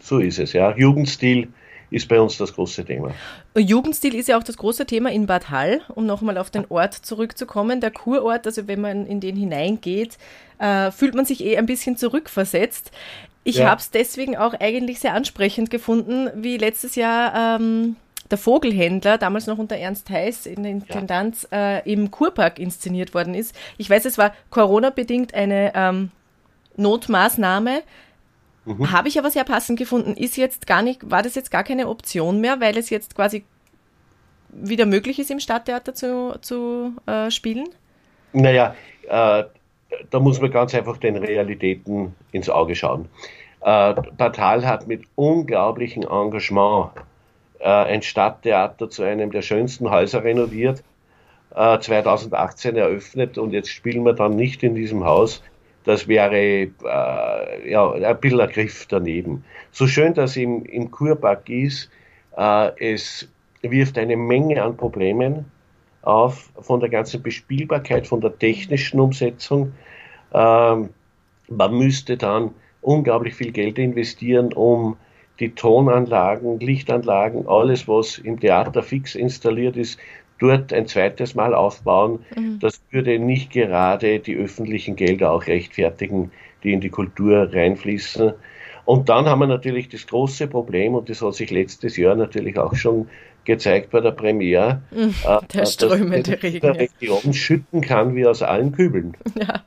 So 0.00 0.20
ist 0.20 0.38
es, 0.38 0.52
ja. 0.52 0.76
Jugendstil 0.76 1.48
ist 1.90 2.08
bei 2.08 2.20
uns 2.20 2.36
das 2.36 2.52
große 2.54 2.84
Thema. 2.84 3.12
Jugendstil 3.56 4.14
ist 4.14 4.28
ja 4.28 4.38
auch 4.38 4.42
das 4.42 4.56
große 4.56 4.86
Thema 4.86 5.10
in 5.10 5.26
Bad 5.26 5.50
Hall, 5.50 5.80
um 5.94 6.06
nochmal 6.06 6.38
auf 6.38 6.50
den 6.50 6.64
Ort 6.68 6.94
zurückzukommen. 6.94 7.80
Der 7.80 7.90
Kurort, 7.90 8.46
also 8.46 8.66
wenn 8.68 8.80
man 8.80 9.06
in 9.06 9.20
den 9.20 9.36
hineingeht, 9.36 10.18
äh, 10.58 10.90
fühlt 10.90 11.14
man 11.14 11.24
sich 11.24 11.44
eh 11.44 11.56
ein 11.56 11.66
bisschen 11.66 11.96
zurückversetzt. 11.96 12.90
Ich 13.44 13.58
ja. 13.58 13.70
habe 13.70 13.80
es 13.80 13.90
deswegen 13.90 14.36
auch 14.36 14.54
eigentlich 14.54 14.98
sehr 14.98 15.14
ansprechend 15.14 15.70
gefunden, 15.70 16.30
wie 16.34 16.56
letztes 16.56 16.96
Jahr 16.96 17.58
ähm, 17.60 17.96
der 18.30 18.38
Vogelhändler, 18.38 19.18
damals 19.18 19.46
noch 19.46 19.58
unter 19.58 19.76
Ernst 19.76 20.10
Heiß 20.10 20.46
in 20.46 20.64
der 20.64 20.72
Intendanz, 20.72 21.46
ja. 21.52 21.76
äh, 21.76 21.92
im 21.92 22.10
Kurpark 22.10 22.58
inszeniert 22.58 23.14
worden 23.14 23.34
ist. 23.34 23.54
Ich 23.78 23.88
weiß, 23.88 24.04
es 24.04 24.18
war 24.18 24.32
Corona-bedingt 24.50 25.34
eine 25.34 25.72
ähm, 25.74 26.10
Notmaßnahme, 26.76 27.82
Mhm. 28.66 28.92
Habe 28.92 29.08
ich 29.08 29.18
aber 29.18 29.30
sehr 29.30 29.44
passend 29.44 29.78
gefunden. 29.78 30.14
Ist 30.14 30.36
jetzt 30.36 30.66
gar 30.66 30.82
nicht, 30.82 31.10
war 31.10 31.22
das 31.22 31.34
jetzt 31.34 31.50
gar 31.50 31.64
keine 31.64 31.88
Option 31.88 32.40
mehr, 32.40 32.60
weil 32.60 32.76
es 32.76 32.90
jetzt 32.90 33.14
quasi 33.14 33.44
wieder 34.50 34.86
möglich 34.86 35.18
ist, 35.18 35.30
im 35.30 35.40
Stadttheater 35.40 35.94
zu, 35.94 36.36
zu 36.40 36.92
äh, 37.06 37.30
spielen? 37.30 37.68
Naja, 38.32 38.74
äh, 39.08 39.44
da 40.10 40.20
muss 40.20 40.40
man 40.40 40.50
ganz 40.50 40.74
einfach 40.74 40.96
den 40.98 41.16
Realitäten 41.16 42.14
ins 42.32 42.50
Auge 42.50 42.74
schauen. 42.74 43.08
Äh, 43.60 43.94
Batal 44.16 44.66
hat 44.66 44.86
mit 44.86 45.04
unglaublichem 45.14 46.02
Engagement 46.02 46.90
äh, 47.60 47.68
ein 47.68 48.02
Stadttheater 48.02 48.90
zu 48.90 49.04
einem 49.04 49.30
der 49.30 49.42
schönsten 49.42 49.90
Häuser 49.90 50.24
renoviert 50.24 50.82
äh, 51.54 51.78
2018 51.78 52.76
eröffnet 52.76 53.38
und 53.38 53.52
jetzt 53.52 53.70
spielen 53.70 54.04
wir 54.04 54.12
dann 54.12 54.36
nicht 54.36 54.62
in 54.62 54.74
diesem 54.74 55.04
Haus. 55.04 55.42
Das 55.86 56.08
wäre 56.08 56.36
äh, 56.36 57.70
ja, 57.70 57.92
ein 57.92 58.20
bisschen 58.20 58.40
ein 58.40 58.50
Griff 58.50 58.86
daneben. 58.88 59.44
So 59.70 59.86
schön 59.86 60.14
das 60.14 60.36
im, 60.36 60.64
im 60.66 60.90
Kurpark 60.90 61.48
ist, 61.48 61.90
äh, 62.36 62.94
es 62.94 63.28
wirft 63.62 63.96
eine 63.96 64.16
Menge 64.16 64.62
an 64.62 64.76
Problemen 64.76 65.44
auf, 66.02 66.50
von 66.60 66.80
der 66.80 66.88
ganzen 66.88 67.22
Bespielbarkeit, 67.22 68.06
von 68.06 68.20
der 68.20 68.36
technischen 68.36 68.98
Umsetzung. 68.98 69.72
Ähm, 70.34 70.90
man 71.48 71.78
müsste 71.78 72.16
dann 72.16 72.50
unglaublich 72.82 73.34
viel 73.34 73.52
Geld 73.52 73.78
investieren, 73.78 74.52
um 74.54 74.96
die 75.38 75.50
Tonanlagen, 75.50 76.58
Lichtanlagen, 76.58 77.46
alles, 77.46 77.86
was 77.86 78.18
im 78.18 78.40
Theater 78.40 78.82
fix 78.82 79.14
installiert 79.14 79.76
ist, 79.76 80.00
dort 80.38 80.72
ein 80.72 80.86
zweites 80.86 81.34
Mal 81.34 81.54
aufbauen. 81.54 82.24
Mhm. 82.36 82.58
Das 82.60 82.80
würde 82.90 83.18
nicht 83.18 83.50
gerade 83.50 84.18
die 84.18 84.36
öffentlichen 84.36 84.96
Gelder 84.96 85.32
auch 85.32 85.46
rechtfertigen, 85.46 86.30
die 86.62 86.72
in 86.72 86.80
die 86.80 86.90
Kultur 86.90 87.52
reinfließen. 87.52 88.32
Und 88.84 89.08
dann 89.08 89.26
haben 89.26 89.40
wir 89.40 89.46
natürlich 89.46 89.88
das 89.88 90.06
große 90.06 90.46
Problem, 90.46 90.94
und 90.94 91.08
das 91.10 91.20
hat 91.20 91.34
sich 91.34 91.50
letztes 91.50 91.96
Jahr 91.96 92.14
natürlich 92.14 92.56
auch 92.58 92.74
schon 92.76 93.08
gezeigt 93.44 93.90
bei 93.90 94.00
der 94.00 94.12
Premiere, 94.12 94.82
mhm, 94.90 95.14
der 95.52 95.62
äh, 95.62 95.66
strömende 95.66 96.42
Regen. 96.42 96.60
Der 96.60 96.76
Region 96.76 97.32
schütten 97.32 97.80
kann 97.80 98.14
wie 98.14 98.26
aus 98.26 98.42
allen 98.42 98.72
Kübeln. 98.72 99.16
Ja, 99.36 99.62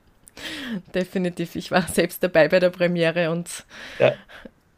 definitiv. 0.95 1.55
Ich 1.55 1.69
war 1.69 1.81
selbst 1.81 2.23
dabei 2.23 2.47
bei 2.47 2.59
der 2.61 2.69
Premiere 2.69 3.29
und 3.29 3.65
ja. 3.99 4.13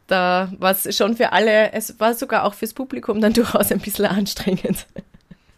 da 0.08 0.50
war 0.58 0.72
es 0.72 0.96
schon 0.96 1.16
für 1.16 1.30
alle, 1.30 1.72
es 1.72 2.00
war 2.00 2.14
sogar 2.14 2.44
auch 2.44 2.54
fürs 2.54 2.74
Publikum 2.74 3.20
dann 3.20 3.32
durchaus 3.34 3.70
ein 3.70 3.78
bisschen 3.78 4.06
anstrengend. 4.06 4.86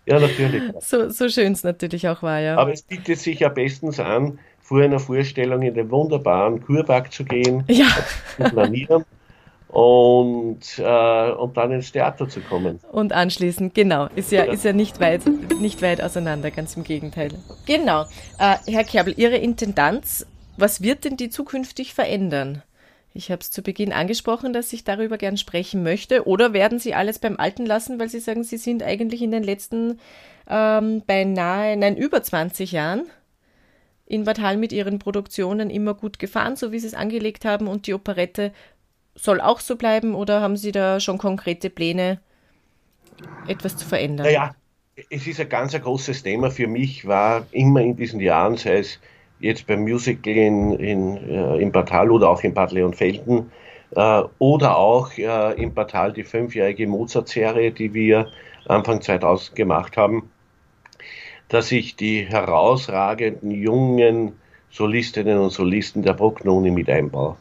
Ja, 0.06 0.20
natürlich. 0.20 0.62
So, 0.80 1.08
so 1.08 1.28
schön 1.28 1.52
es 1.52 1.64
natürlich 1.64 2.08
auch 2.08 2.22
war, 2.22 2.40
ja. 2.40 2.56
Aber 2.56 2.72
es 2.72 2.82
bietet 2.82 3.18
sich 3.18 3.40
ja 3.40 3.48
bestens 3.48 3.98
an, 3.98 4.38
vor 4.60 4.80
einer 4.80 4.98
Vorstellung 4.98 5.62
in 5.62 5.74
den 5.74 5.90
wunderbaren 5.90 6.62
Kurpark 6.62 7.12
zu 7.12 7.24
gehen, 7.24 7.64
ja. 7.68 7.86
zu 8.36 8.44
planieren 8.44 9.04
und, 9.68 10.78
äh, 10.78 11.30
und 11.32 11.56
dann 11.56 11.72
ins 11.72 11.90
Theater 11.90 12.28
zu 12.28 12.40
kommen. 12.40 12.78
Und 12.92 13.12
anschließend, 13.12 13.74
genau. 13.74 14.08
Ist 14.14 14.30
ja. 14.30 14.44
Ist 14.44 14.64
ja 14.64 14.72
nicht, 14.72 15.00
weit, 15.00 15.22
nicht 15.60 15.82
weit 15.82 16.00
auseinander, 16.00 16.50
ganz 16.50 16.76
im 16.76 16.84
Gegenteil. 16.84 17.30
Genau. 17.66 18.02
Äh, 18.38 18.56
Herr 18.70 18.84
Kerbel, 18.84 19.14
Ihre 19.16 19.36
Intendanz, 19.36 20.26
was 20.56 20.80
wird 20.80 21.04
denn 21.04 21.16
die 21.16 21.28
zukünftig 21.28 21.92
verändern? 21.92 22.62
Ich 23.16 23.30
habe 23.30 23.40
es 23.40 23.52
zu 23.52 23.62
Beginn 23.62 23.92
angesprochen, 23.92 24.52
dass 24.52 24.72
ich 24.72 24.82
darüber 24.82 25.18
gern 25.18 25.36
sprechen 25.36 25.84
möchte. 25.84 26.26
Oder 26.26 26.52
werden 26.52 26.80
Sie 26.80 26.94
alles 26.94 27.20
beim 27.20 27.36
Alten 27.38 27.64
lassen, 27.64 28.00
weil 28.00 28.08
Sie 28.08 28.18
sagen, 28.18 28.42
Sie 28.42 28.56
sind 28.56 28.82
eigentlich 28.82 29.22
in 29.22 29.30
den 29.30 29.44
letzten 29.44 30.00
ähm, 30.48 31.02
beinahe, 31.06 31.76
nein, 31.76 31.96
über 31.96 32.24
20 32.24 32.72
Jahren 32.72 33.06
in 34.06 34.24
Bad 34.24 34.40
Hall 34.40 34.56
mit 34.56 34.72
Ihren 34.72 34.98
Produktionen 34.98 35.70
immer 35.70 35.94
gut 35.94 36.18
gefahren, 36.18 36.56
so 36.56 36.72
wie 36.72 36.80
Sie 36.80 36.88
es 36.88 36.94
angelegt 36.94 37.44
haben 37.44 37.68
und 37.68 37.86
die 37.86 37.94
Operette 37.94 38.52
soll 39.14 39.40
auch 39.40 39.60
so 39.60 39.76
bleiben 39.76 40.16
oder 40.16 40.40
haben 40.40 40.56
Sie 40.56 40.72
da 40.72 40.98
schon 40.98 41.16
konkrete 41.16 41.70
Pläne, 41.70 42.20
etwas 43.46 43.76
zu 43.76 43.86
verändern? 43.86 44.26
Naja, 44.26 44.54
es 45.08 45.26
ist 45.26 45.40
ein 45.40 45.48
ganz 45.48 45.72
ein 45.74 45.82
großes 45.82 46.24
Thema 46.24 46.50
für 46.50 46.66
mich, 46.66 47.06
war 47.06 47.46
immer 47.52 47.80
in 47.80 47.96
diesen 47.96 48.18
Jahren, 48.20 48.56
sei 48.56 48.78
es 48.78 48.98
jetzt 49.40 49.66
beim 49.66 49.82
Musical 49.82 50.34
in, 50.34 50.72
in, 50.78 51.16
äh, 51.60 51.70
Bad 51.70 51.90
Hall 51.92 52.10
oder 52.10 52.30
auch 52.30 52.42
in 52.42 52.54
Bad 52.54 52.72
Leonfelden 52.72 53.50
äh, 53.94 54.22
oder 54.38 54.76
auch 54.76 55.10
äh, 55.16 55.60
in 55.60 55.74
Bad 55.74 55.94
Hall 55.94 56.12
die 56.12 56.24
fünfjährige 56.24 56.86
Mozart-Serie, 56.86 57.72
die 57.72 57.92
wir 57.94 58.28
Anfang 58.66 59.00
2000 59.00 59.56
gemacht 59.56 59.96
haben, 59.96 60.30
dass 61.48 61.70
ich 61.72 61.96
die 61.96 62.22
herausragenden 62.22 63.50
jungen 63.50 64.32
Solistinnen 64.70 65.38
und 65.38 65.50
Solisten 65.50 66.02
der 66.02 66.14
Brucknone 66.14 66.70
mit 66.70 66.88
einbaue. 66.88 67.36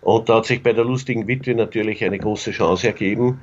Und 0.00 0.28
da 0.28 0.36
hat 0.36 0.46
sich 0.46 0.62
bei 0.62 0.72
der 0.72 0.84
lustigen 0.84 1.26
Witwe 1.26 1.54
natürlich 1.54 2.04
eine 2.04 2.18
große 2.18 2.52
Chance 2.52 2.86
ergeben. 2.86 3.40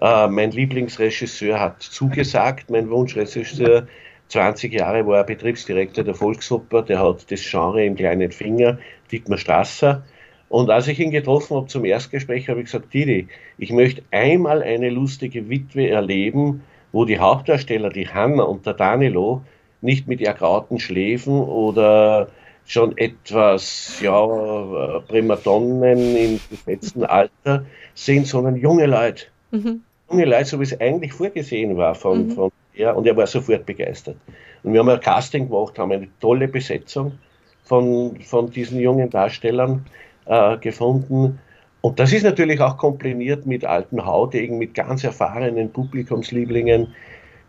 Äh, 0.00 0.28
mein 0.28 0.50
Lieblingsregisseur 0.50 1.60
hat 1.60 1.82
zugesagt, 1.82 2.70
mein 2.70 2.88
Wunschregisseur, 2.90 3.86
20 4.34 4.72
Jahre 4.72 5.06
war 5.06 5.18
er 5.18 5.24
Betriebsdirektor 5.24 6.02
der 6.02 6.14
Volksoper, 6.14 6.82
der 6.82 6.98
hat 6.98 7.30
das 7.30 7.40
Genre 7.48 7.84
im 7.84 7.94
kleinen 7.94 8.32
Finger, 8.32 8.78
Dietmar 9.12 9.38
Strasser. 9.38 10.02
Und 10.48 10.70
als 10.70 10.88
ich 10.88 10.98
ihn 10.98 11.12
getroffen 11.12 11.56
habe 11.56 11.68
zum 11.68 11.84
Erstgespräch, 11.84 12.48
habe 12.48 12.58
ich 12.58 12.66
gesagt, 12.66 12.92
Didi, 12.92 13.28
ich 13.58 13.70
möchte 13.70 14.02
einmal 14.10 14.60
eine 14.60 14.90
lustige 14.90 15.48
Witwe 15.48 15.88
erleben, 15.88 16.64
wo 16.90 17.04
die 17.04 17.20
Hauptdarsteller, 17.20 17.90
die 17.90 18.08
Hanna 18.08 18.42
und 18.42 18.66
der 18.66 18.74
Danilo, 18.74 19.42
nicht 19.82 20.08
mit 20.08 20.20
ergrauten 20.20 20.80
Schläfen 20.80 21.38
oder 21.38 22.26
schon 22.66 22.98
etwas 22.98 24.00
ja, 24.00 25.00
Primadonnen 25.06 26.16
im 26.16 26.40
gesetzten 26.50 27.04
Alter 27.04 27.66
sind, 27.94 28.26
sondern 28.26 28.56
junge 28.56 28.86
Leute. 28.86 29.26
Mhm. 29.52 29.82
Junge 30.10 30.24
Leute, 30.24 30.46
so 30.46 30.58
wie 30.58 30.64
es 30.64 30.80
eigentlich 30.80 31.12
vorgesehen 31.12 31.76
war 31.76 31.94
von, 31.94 32.26
mhm. 32.26 32.30
von 32.32 32.52
ja, 32.74 32.92
und 32.92 33.06
er 33.06 33.16
war 33.16 33.26
sofort 33.26 33.66
begeistert. 33.66 34.16
Und 34.62 34.72
wir 34.72 34.80
haben 34.80 34.88
ein 34.88 35.00
Casting 35.00 35.48
gemacht, 35.48 35.78
haben 35.78 35.92
eine 35.92 36.08
tolle 36.20 36.48
Besetzung 36.48 37.18
von, 37.62 38.20
von 38.20 38.50
diesen 38.50 38.80
jungen 38.80 39.10
Darstellern 39.10 39.86
äh, 40.26 40.56
gefunden. 40.58 41.38
Und 41.80 41.98
das 41.98 42.12
ist 42.12 42.22
natürlich 42.22 42.60
auch 42.60 42.76
kompliniert 42.76 43.46
mit 43.46 43.64
alten 43.64 44.04
Haudegen, 44.04 44.58
mit 44.58 44.74
ganz 44.74 45.04
erfahrenen 45.04 45.70
Publikumslieblingen. 45.70 46.94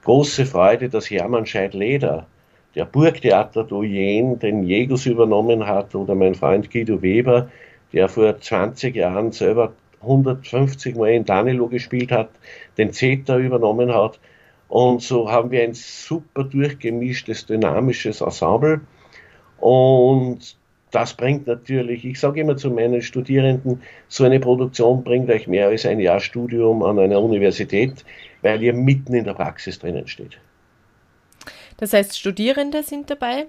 Große 0.03 0.45
Freude, 0.45 0.89
dass 0.89 1.09
Hermann 1.09 1.45
Scheid-Leder 1.45 2.27
der 2.75 2.85
Burgtheater 2.85 3.63
Doyen 3.63 4.37
den 4.37 4.63
Jägers 4.63 5.05
übernommen 5.05 5.65
hat 5.65 5.95
oder 5.95 6.13
mein 6.13 6.35
Freund 6.35 6.69
Guido 6.69 7.01
Weber, 7.01 7.49
der 7.93 8.09
vor 8.09 8.39
20 8.39 8.95
Jahren 8.95 9.31
selber 9.31 9.73
150 10.01 10.95
Mal 10.95 11.11
in 11.11 11.25
Danilo 11.25 11.67
gespielt 11.67 12.11
hat, 12.11 12.29
den 12.77 12.91
Zeta 12.91 13.37
übernommen 13.37 13.93
hat. 13.93 14.19
Und 14.67 15.01
so 15.01 15.31
haben 15.31 15.51
wir 15.51 15.63
ein 15.63 15.73
super 15.73 16.43
durchgemischtes, 16.43 17.45
dynamisches 17.45 18.21
Ensemble. 18.21 18.81
Und 19.59 20.57
das 20.91 21.13
bringt 21.13 21.47
natürlich, 21.47 22.05
ich 22.05 22.19
sage 22.19 22.41
immer 22.41 22.55
zu 22.55 22.71
meinen 22.71 23.01
Studierenden, 23.01 23.81
so 24.07 24.23
eine 24.23 24.39
Produktion 24.39 25.03
bringt 25.03 25.29
euch 25.29 25.47
mehr 25.47 25.67
als 25.67 25.85
ein 25.85 25.99
Jahr 25.99 26.19
Studium 26.19 26.83
an 26.83 26.99
einer 26.99 27.21
Universität, 27.21 28.05
weil 28.41 28.63
ihr 28.63 28.73
mitten 28.73 29.13
in 29.13 29.25
der 29.25 29.33
Praxis 29.33 29.77
drinnen 29.79 30.07
steht. 30.07 30.39
Das 31.77 31.91
heißt, 31.91 32.17
Studierende 32.17 32.83
sind 32.83 33.09
dabei, 33.09 33.47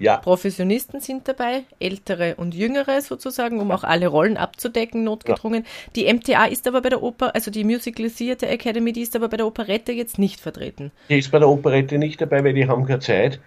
ja. 0.00 0.16
Professionisten 0.16 1.00
sind 1.00 1.28
dabei, 1.28 1.64
ältere 1.78 2.34
und 2.36 2.54
jüngere 2.54 3.00
sozusagen, 3.02 3.60
um 3.60 3.70
auch 3.70 3.84
alle 3.84 4.08
Rollen 4.08 4.36
abzudecken, 4.36 5.04
notgedrungen. 5.04 5.64
Ja. 5.64 5.92
Die 5.94 6.12
MTA 6.12 6.46
ist 6.46 6.66
aber 6.66 6.80
bei 6.80 6.88
der 6.88 7.02
Oper, 7.02 7.34
also 7.34 7.50
die 7.50 7.64
Musical 7.64 8.10
Theatre 8.10 8.48
Academy, 8.48 8.92
die 8.92 9.02
ist 9.02 9.14
aber 9.14 9.28
bei 9.28 9.36
der 9.36 9.46
Operette 9.46 9.92
jetzt 9.92 10.18
nicht 10.18 10.40
vertreten. 10.40 10.90
Die 11.08 11.18
ist 11.18 11.30
bei 11.30 11.38
der 11.38 11.48
Operette 11.48 11.98
nicht 11.98 12.20
dabei, 12.20 12.42
weil 12.42 12.54
die 12.54 12.66
haben 12.66 12.86
keine 12.86 13.00
Zeit, 13.00 13.40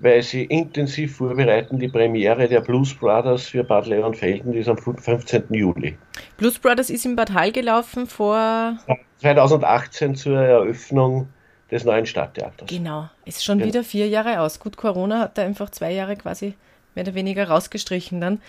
weil 0.00 0.22
sie 0.22 0.44
intensiv 0.44 1.16
vorbereiten 1.16 1.78
die 1.78 1.88
Premiere 1.88 2.48
der 2.48 2.60
Blues 2.60 2.94
Brothers 2.94 3.46
für 3.46 3.62
Bad 3.62 3.86
Leonfelden, 3.86 4.52
die 4.52 4.58
ist 4.58 4.68
am 4.68 4.78
15. 4.78 5.44
Juli. 5.50 5.96
Blues 6.36 6.58
Brothers 6.58 6.90
ist 6.90 7.06
in 7.06 7.16
Bad 7.16 7.32
Hall 7.32 7.52
gelaufen 7.52 8.06
vor 8.06 8.78
2018 9.18 10.16
zur 10.16 10.38
Eröffnung 10.38 11.28
des 11.70 11.84
neuen 11.84 12.06
Stadttheaters. 12.06 12.68
Genau, 12.68 13.08
ist 13.24 13.44
schon 13.44 13.60
ja. 13.60 13.66
wieder 13.66 13.84
vier 13.84 14.08
Jahre 14.08 14.40
aus. 14.40 14.60
Gut, 14.60 14.76
Corona 14.76 15.20
hat 15.20 15.38
da 15.38 15.42
einfach 15.42 15.70
zwei 15.70 15.92
Jahre 15.92 16.16
quasi 16.16 16.54
mehr 16.94 17.04
oder 17.04 17.14
weniger 17.14 17.48
rausgestrichen 17.48 18.20
dann. 18.20 18.40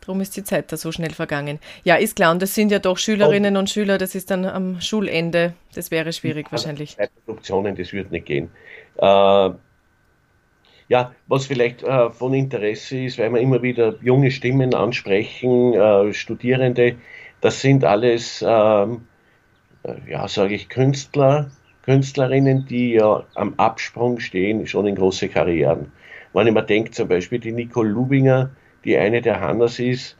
Darum 0.00 0.20
ist 0.20 0.36
die 0.36 0.44
Zeit 0.44 0.70
da 0.70 0.76
so 0.76 0.92
schnell 0.92 1.10
vergangen. 1.10 1.58
Ja, 1.82 1.96
ist 1.96 2.14
klar, 2.14 2.30
und 2.30 2.40
das 2.40 2.54
sind 2.54 2.70
ja 2.70 2.78
doch 2.78 2.96
Schülerinnen 2.96 3.56
und 3.56 3.68
Schüler, 3.68 3.98
das 3.98 4.14
ist 4.14 4.30
dann 4.30 4.44
am 4.44 4.80
Schulende. 4.80 5.54
Das 5.74 5.90
wäre 5.90 6.12
schwierig 6.12 6.52
wahrscheinlich. 6.52 6.96
Produktionen, 7.24 7.74
das 7.74 7.92
wird 7.92 8.12
nicht 8.12 8.26
gehen. 8.26 8.50
Äh, 8.98 9.50
ja, 10.88 11.12
was 11.26 11.46
vielleicht 11.46 11.82
äh, 11.82 12.10
von 12.10 12.34
Interesse 12.34 12.98
ist, 12.98 13.18
weil 13.18 13.32
wir 13.32 13.40
immer 13.40 13.62
wieder 13.62 13.96
junge 14.00 14.30
Stimmen 14.30 14.74
ansprechen, 14.74 15.74
äh, 15.74 16.12
Studierende, 16.12 16.94
das 17.40 17.60
sind 17.60 17.84
alles, 17.84 18.44
ähm, 18.46 19.08
äh, 19.82 19.94
ja, 20.08 20.28
sage 20.28 20.54
ich, 20.54 20.68
Künstler, 20.68 21.50
Künstlerinnen, 21.86 22.66
die 22.66 22.94
ja 22.94 23.24
am 23.34 23.54
Absprung 23.56 24.18
stehen, 24.18 24.66
schon 24.66 24.86
in 24.86 24.96
große 24.96 25.28
Karrieren. 25.28 25.92
Wenn 26.32 26.48
ich 26.48 26.52
mir 26.52 26.64
denke, 26.64 26.90
zum 26.90 27.08
Beispiel 27.08 27.38
die 27.38 27.52
Nicole 27.52 27.88
Lubinger, 27.88 28.50
die 28.84 28.98
eine 28.98 29.22
der 29.22 29.40
Hannas 29.40 29.78
ist, 29.78 30.16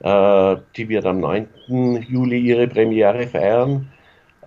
äh, 0.00 0.56
die 0.76 0.88
wird 0.88 1.04
am 1.04 1.20
9. 1.20 2.06
Juli 2.08 2.38
ihre 2.38 2.66
Premiere 2.66 3.26
feiern, 3.26 3.88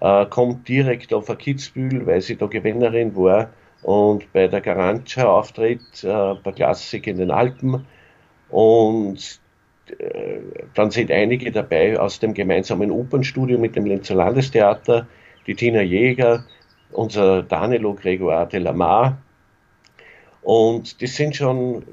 äh, 0.02 0.26
kommt 0.26 0.68
direkt 0.68 1.14
auf 1.14 1.30
ein 1.30 1.38
Kitzbühel, 1.38 2.08
weil 2.08 2.22
sie 2.22 2.38
da 2.38 2.48
Gewinnerin 2.48 3.16
war 3.16 3.52
und 3.84 4.34
bei 4.34 4.48
der 4.48 4.62
Garantia 4.62 5.28
auftritt, 5.28 6.04
äh, 6.04 6.34
bei 6.44 6.52
Klassik 6.54 7.06
in 7.06 7.18
den 7.18 7.30
Alpen. 7.30 7.86
Und 8.50 9.40
äh, 10.00 10.40
dann 10.74 10.90
sind 10.90 11.12
einige 11.12 11.52
dabei 11.52 12.00
aus 12.00 12.20
dem 12.20 12.34
gemeinsamen 12.34 12.90
Opernstudio 12.90 13.60
mit 13.60 13.76
dem 13.76 13.86
Linzer 13.86 14.16
Landestheater, 14.16 15.08
die 15.46 15.56
Tina 15.56 15.82
Jäger, 15.82 16.46
unser 16.94 17.44
Danilo 17.44 17.94
Gregoire 17.94 18.48
de 18.48 18.60
Lamar, 18.60 19.18
Und 20.44 21.02
das 21.02 21.16
sind 21.16 21.36
schon 21.36 21.84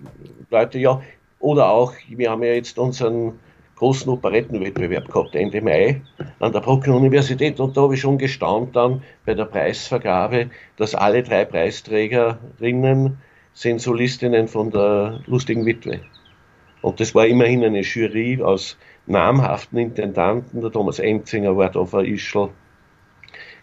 Leute, 0.50 0.78
ja, 0.78 1.00
oder 1.38 1.70
auch, 1.70 1.94
wir 2.08 2.30
haben 2.30 2.42
ja 2.42 2.52
jetzt 2.52 2.78
unseren 2.78 3.38
großen 3.76 4.12
Operettenwettbewerb 4.12 5.08
gehabt, 5.08 5.34
Ende 5.34 5.62
Mai, 5.62 6.02
an 6.38 6.52
der 6.52 6.60
Brocken 6.60 6.92
Universität. 6.92 7.60
Und 7.60 7.76
da 7.76 7.82
habe 7.82 7.94
ich 7.94 8.00
schon 8.00 8.18
gestaunt 8.18 8.76
dann 8.76 9.02
bei 9.24 9.34
der 9.34 9.46
Preisvergabe, 9.46 10.50
dass 10.76 10.94
alle 10.94 11.22
drei 11.22 11.46
Preisträgerinnen 11.46 13.16
sind 13.54 13.80
Solistinnen 13.80 14.48
von 14.48 14.70
der 14.70 15.20
Lustigen 15.26 15.64
Witwe. 15.64 16.00
Und 16.82 17.00
das 17.00 17.14
war 17.14 17.26
immerhin 17.26 17.64
eine 17.64 17.80
Jury 17.80 18.42
aus 18.42 18.76
namhaften 19.06 19.78
Intendanten. 19.78 20.60
Der 20.60 20.70
Thomas 20.70 20.98
Enzinger 20.98 21.56
war 21.56 21.70
da 21.70 21.84
von 21.84 22.04
Ischl, 22.04 22.50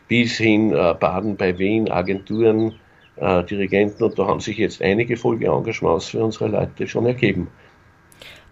bis 0.08 0.38
hin 0.38 0.72
äh, 0.72 0.96
Baden 1.00 1.36
bei 1.36 1.58
Wien, 1.58 1.90
Agenturen, 1.90 2.74
äh, 3.18 3.44
Dirigenten. 3.44 4.04
Und 4.04 4.18
da 4.18 4.28
haben 4.28 4.40
sich 4.40 4.58
jetzt 4.58 4.82
einige 4.82 5.18
Folgeengagements 5.18 6.08
für 6.08 6.24
unsere 6.24 6.50
Leute 6.50 6.88
schon 6.88 7.06
ergeben. 7.06 7.48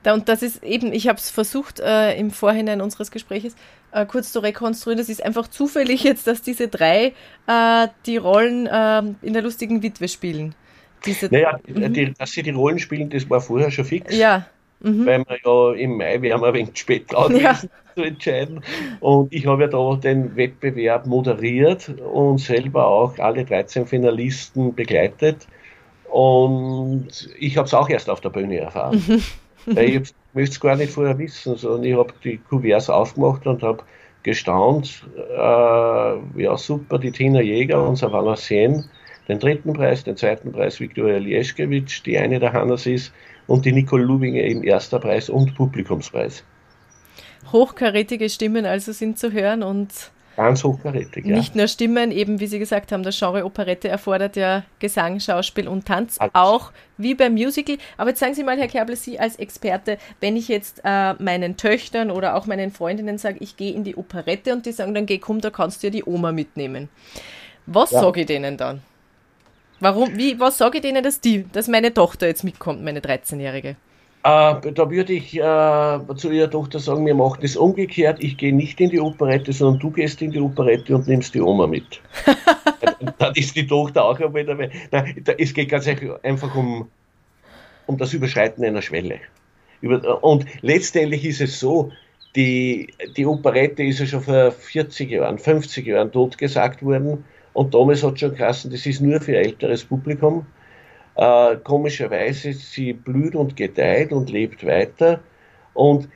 Und 0.06 0.30
das 0.30 0.44
ist 0.44 0.64
eben, 0.64 0.94
ich 0.94 1.08
habe 1.08 1.18
es 1.18 1.32
versucht 1.32 1.80
äh, 1.80 2.16
im 2.18 2.30
Vorhinein 2.30 2.82
unseres 2.82 3.10
Gespräches 3.10 3.56
äh, 3.92 4.06
kurz 4.06 4.32
zu 4.32 4.40
rekonstruieren. 4.40 5.00
Das 5.00 5.10
ist 5.10 5.24
einfach 5.24 5.48
zufällig 5.48 6.04
jetzt, 6.04 6.28
dass 6.28 6.42
diese 6.42 6.68
drei 6.68 7.14
äh, 7.48 7.88
die 8.06 8.18
Rollen 8.18 8.68
äh, 8.68 9.00
in 9.22 9.34
der 9.34 9.42
lustigen 9.42 9.82
Witwe 9.82 10.08
spielen. 10.08 10.54
Diese, 11.06 11.28
naja, 11.28 11.60
mhm. 11.68 11.94
die, 11.94 12.14
dass 12.14 12.32
sie 12.32 12.44
die 12.44 12.52
Rollen 12.52 12.80
spielen, 12.80 13.10
das 13.10 13.30
war 13.30 13.42
vorher 13.42 13.72
schon 13.72 13.86
fix. 13.86 14.16
Ja. 14.16 14.46
Mhm. 14.82 15.06
Weil 15.06 15.26
wir 15.28 15.38
ja 15.44 15.74
im 15.74 15.98
Mai, 15.98 16.22
wir 16.22 16.34
haben 16.34 16.44
ein 16.44 16.54
wenig 16.54 16.78
spät 16.78 17.12
dran 17.12 17.36
ja. 17.36 17.56
zu 17.56 18.04
entscheiden. 18.04 18.62
Und 19.00 19.34
ich 19.34 19.46
habe 19.46 19.64
ja 19.64 19.68
da 19.68 19.96
den 19.96 20.36
Wettbewerb 20.36 21.06
moderiert 21.06 21.90
und 21.90 22.40
selber 22.40 22.88
auch 22.88 23.18
alle 23.20 23.46
13 23.46 23.86
Finalisten 23.88 24.76
begleitet. 24.76 25.48
Und 26.12 27.08
ich 27.40 27.58
habe 27.58 27.68
es 27.68 27.74
auch 27.74 27.90
erst 27.90 28.10
auf 28.10 28.22
der 28.22 28.30
Bühne 28.30 28.60
erfahren. 28.60 29.04
Mhm. 29.08 29.78
ich 29.78 30.14
möchte 30.34 30.52
es 30.52 30.60
gar 30.60 30.76
nicht 30.76 30.92
vorher 30.92 31.18
wissen, 31.18 31.56
sondern 31.56 31.84
ich 31.84 31.98
habe 31.98 32.14
die 32.24 32.38
Kuverts 32.38 32.90
aufgemacht 32.90 33.48
und 33.48 33.64
habe 33.64 33.84
gestaunt, 34.24 35.06
äh, 35.18 36.42
ja 36.42 36.58
super, 36.58 37.00
die 37.00 37.12
Tina 37.12 37.42
Jäger 37.42 37.88
und 37.88 37.96
Savannah 37.96 38.36
Sen, 38.36 38.86
den 39.28 39.40
dritten 39.40 39.74
Preis, 39.74 40.04
den 40.04 40.18
zweiten 40.18 40.52
Preis 40.52 40.80
Viktoria 40.80 41.18
Lieschkewitsch, 41.18 42.04
die 42.06 42.18
eine 42.18 42.40
der 42.40 42.54
Hannas 42.54 42.86
ist, 42.86 43.14
und 43.48 43.66
die 43.66 43.72
Nicole 43.72 44.04
Lubinger 44.04 44.44
im 44.44 44.64
erster 44.64 45.00
Preis 45.00 45.30
und 45.30 45.56
Publikumspreis. 45.56 46.44
Hochkarätige 47.52 48.30
Stimmen 48.30 48.66
also 48.66 48.92
sind 48.92 49.20
zu 49.20 49.32
hören 49.32 49.64
und 49.64 50.12
Ganz 50.36 50.66
hochkarätig, 50.66 51.26
ja. 51.26 51.38
Nicht 51.38 51.56
nur 51.56 51.68
Stimmen, 51.68 52.12
eben 52.12 52.42
wie 52.42 52.48
Sie 52.48 52.60
gesagt 52.60 52.92
haben, 52.92 53.04
das 53.04 53.18
Genre 53.18 53.46
Operette 53.46 53.88
erfordert 53.88 54.36
ja 54.36 54.64
Gesang, 54.80 55.20
Schauspiel 55.22 55.68
und 55.68 55.86
Tanz, 55.86 56.18
Alles. 56.20 56.36
auch 56.36 56.72
wie 56.98 57.16
beim 57.16 57.34
Musical. 57.34 57.78
Aber 57.96 58.10
jetzt 58.10 58.20
sagen 58.20 58.34
Sie 58.34 58.44
mal, 58.44 58.58
Herr 58.58 58.68
Kerbel, 58.68 58.98
Sie 58.98 59.18
als 59.18 59.38
Experte, 59.38 59.98
wenn 60.20 60.36
ich 60.36 60.50
jetzt 60.50 60.82
äh, 60.84 61.14
meinen 61.24 61.56
Töchtern 61.56 62.12
oder 62.12 62.36
auch 62.36 62.48
meinen 62.48 62.72
Freundinnen 62.72 63.18
sage, 63.18 63.38
ich 63.40 63.56
gehe 63.56 63.74
in 63.74 63.86
die 63.86 63.96
Operette 63.96 64.52
und 64.52 64.66
die 64.66 64.74
sagen 64.74 64.94
dann, 64.94 65.06
geh, 65.06 65.20
komm, 65.20 65.40
da 65.40 65.52
kannst 65.52 65.84
du 65.84 65.88
ja 65.88 65.92
die 65.92 66.04
Oma 66.04 66.34
mitnehmen. 66.34 66.90
Was 67.66 67.92
ja. 67.92 68.02
sage 68.02 68.22
ich 68.22 68.26
denen 68.28 68.58
dann? 68.58 68.82
Warum, 69.86 70.18
wie, 70.18 70.40
was 70.40 70.58
sage 70.58 70.80
ich 70.80 70.82
denen, 70.82 71.04
dass 71.04 71.22
die, 71.22 71.46
dass 71.52 71.68
meine 71.68 71.94
Tochter 71.94 72.26
jetzt 72.26 72.44
mitkommt, 72.44 72.84
meine 72.84 73.02
13-Jährige? 73.02 73.70
Äh, 73.70 73.76
da 74.24 74.90
würde 74.90 75.14
ich 75.14 75.36
äh, 75.36 76.00
zu 76.16 76.32
ihrer 76.32 76.50
Tochter 76.50 76.80
sagen, 76.80 77.06
wir 77.06 77.14
machen 77.14 77.38
das 77.44 77.56
umgekehrt. 77.56 78.18
Ich 78.20 78.36
gehe 78.36 78.52
nicht 78.52 78.82
in 78.82 78.90
die 78.90 79.00
Operette, 79.00 79.54
sondern 79.54 79.80
du 79.80 79.92
gehst 79.92 80.24
in 80.24 80.32
die 80.32 80.40
Operette 80.40 80.96
und 80.96 81.08
nimmst 81.08 81.36
die 81.36 81.42
Oma 81.42 81.68
mit. 81.68 82.02
Dann 83.20 83.36
ist 83.36 83.56
die 83.56 83.68
Tochter 83.68 84.06
auch 84.06 84.18
wieder 84.18 84.56
dabei. 84.56 84.72
Nein, 84.90 85.24
es 85.38 85.54
geht 85.54 85.70
ganz 85.70 85.88
einfach 85.88 86.56
um, 86.56 86.88
um 87.86 87.98
das 88.00 88.12
Überschreiten 88.12 88.66
einer 88.66 88.82
Schwelle. 88.82 89.20
Und 90.22 90.48
letztendlich 90.64 91.24
ist 91.26 91.42
es 91.42 91.60
so, 91.60 91.92
die, 92.36 92.92
die 93.16 93.28
Operette 93.28 93.84
ist 93.84 94.00
ja 94.00 94.08
schon 94.08 94.22
vor 94.22 94.52
40 94.52 95.12
Jahren, 95.12 95.38
50 95.38 95.86
Jahren 95.86 96.12
totgesagt 96.12 96.82
worden. 96.82 97.24
Und 97.56 97.74
damals 97.74 98.04
hat 98.04 98.20
schon 98.20 98.36
krassen, 98.36 98.70
das 98.70 98.86
ist 98.86 99.00
nur 99.00 99.22
für 99.22 99.38
älteres 99.38 99.86
Publikum. 99.86 100.46
Äh, 101.16 101.56
komischerweise, 101.64 102.52
sie 102.52 102.92
blüht 102.92 103.34
und 103.34 103.56
gedeiht 103.56 104.12
und 104.12 104.30
lebt 104.30 104.66
weiter. 104.66 105.22
Und 105.74 106.10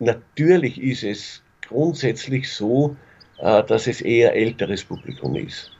natürlich 0.00 0.82
ist 0.82 1.04
es 1.04 1.42
grundsätzlich 1.68 2.52
so, 2.52 2.96
äh, 3.38 3.62
dass 3.62 3.86
es 3.86 4.00
eher 4.00 4.34
älteres 4.34 4.82
Publikum 4.82 5.36
ist. 5.36 5.70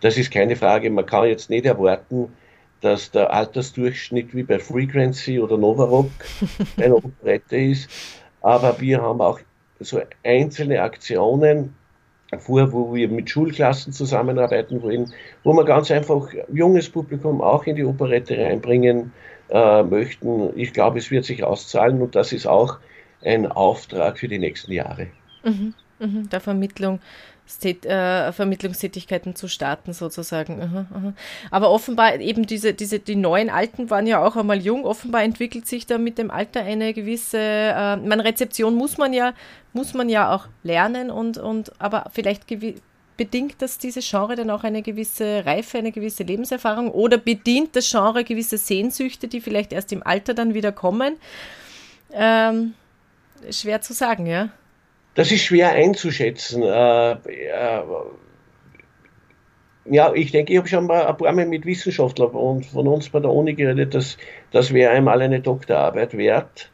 Das 0.00 0.16
ist 0.16 0.30
keine 0.30 0.56
Frage. 0.56 0.88
Man 0.88 1.04
kann 1.04 1.26
jetzt 1.28 1.50
nicht 1.50 1.66
erwarten, 1.66 2.32
dass 2.80 3.10
der 3.10 3.30
Altersdurchschnitt 3.30 4.34
wie 4.34 4.42
bei 4.42 4.58
Frequency 4.58 5.38
oder 5.38 5.58
Novarock 5.58 6.10
eine 6.78 6.96
Operette 6.96 7.58
ist. 7.58 7.90
Aber 8.40 8.80
wir 8.80 9.02
haben 9.02 9.20
auch 9.20 9.38
so 9.80 10.00
einzelne 10.24 10.80
Aktionen, 10.80 11.74
vor, 12.38 12.72
wo 12.72 12.94
wir 12.94 13.08
mit 13.08 13.28
Schulklassen 13.28 13.92
zusammenarbeiten 13.92 14.82
wollen, 14.82 15.12
wo 15.42 15.52
wir 15.52 15.64
ganz 15.64 15.90
einfach 15.90 16.28
junges 16.52 16.88
Publikum 16.88 17.40
auch 17.40 17.64
in 17.64 17.76
die 17.76 17.84
Operette 17.84 18.38
reinbringen 18.38 19.12
äh, 19.48 19.82
möchten. 19.82 20.56
Ich 20.56 20.72
glaube, 20.72 20.98
es 20.98 21.10
wird 21.10 21.24
sich 21.24 21.42
auszahlen 21.42 22.00
und 22.00 22.14
das 22.14 22.32
ist 22.32 22.46
auch 22.46 22.78
ein 23.24 23.46
Auftrag 23.50 24.18
für 24.18 24.28
die 24.28 24.38
nächsten 24.38 24.72
Jahre. 24.72 25.08
Mhm, 25.44 25.74
mhm, 25.98 26.28
der 26.28 26.40
Vermittlung 26.40 27.00
äh, 27.62 28.32
Vermittlungstätigkeiten 28.32 29.34
zu 29.34 29.48
starten 29.48 29.92
sozusagen. 29.92 30.60
Aha, 30.60 30.86
aha. 30.94 31.12
Aber 31.50 31.70
offenbar 31.70 32.18
eben 32.20 32.46
diese, 32.46 32.74
diese, 32.74 32.98
die 32.98 33.16
neuen 33.16 33.50
Alten 33.50 33.90
waren 33.90 34.06
ja 34.06 34.24
auch 34.24 34.36
einmal 34.36 34.60
jung. 34.60 34.84
Offenbar 34.84 35.22
entwickelt 35.22 35.66
sich 35.66 35.86
da 35.86 35.98
mit 35.98 36.18
dem 36.18 36.30
Alter 36.30 36.60
eine 36.60 36.94
gewisse, 36.94 37.38
äh, 37.38 37.96
meine 37.96 38.24
Rezeption 38.24 38.74
muss 38.74 38.98
man 38.98 39.12
ja, 39.12 39.34
muss 39.72 39.94
man 39.94 40.08
ja 40.08 40.34
auch 40.34 40.48
lernen 40.62 41.10
und, 41.10 41.38
und 41.38 41.72
aber 41.80 42.10
vielleicht 42.12 42.44
bedingt 43.16 43.56
das 43.58 43.76
diese 43.76 44.00
Genre 44.00 44.34
dann 44.34 44.48
auch 44.48 44.64
eine 44.64 44.80
gewisse 44.80 45.44
Reife, 45.44 45.76
eine 45.76 45.92
gewisse 45.92 46.22
Lebenserfahrung 46.22 46.90
oder 46.90 47.18
bedient 47.18 47.76
das 47.76 47.90
Genre 47.90 48.24
gewisse 48.24 48.56
Sehnsüchte, 48.56 49.28
die 49.28 49.42
vielleicht 49.42 49.74
erst 49.74 49.92
im 49.92 50.02
Alter 50.02 50.32
dann 50.32 50.54
wieder 50.54 50.72
kommen? 50.72 51.16
Ähm, 52.12 52.72
schwer 53.50 53.82
zu 53.82 53.92
sagen, 53.92 54.24
ja. 54.26 54.48
Das 55.20 55.30
ist 55.30 55.42
schwer 55.42 55.72
einzuschätzen. 55.72 56.62
Äh, 56.62 57.10
äh, 57.10 57.82
ja, 59.84 60.14
ich 60.14 60.32
denke, 60.32 60.50
ich 60.50 60.58
habe 60.58 60.66
schon 60.66 60.86
mal 60.86 61.06
ein 61.06 61.14
paar 61.18 61.30
Mal 61.34 61.44
mit 61.44 61.66
Wissenschaftlern 61.66 62.30
und 62.30 62.64
von 62.64 62.88
uns 62.88 63.10
bei 63.10 63.20
der 63.20 63.30
Uni 63.30 63.52
geredet, 63.52 63.94
dass 63.94 64.16
das 64.50 64.72
wäre 64.72 64.92
einmal 64.92 65.20
eine 65.20 65.40
Doktorarbeit 65.40 66.16
wert, 66.16 66.70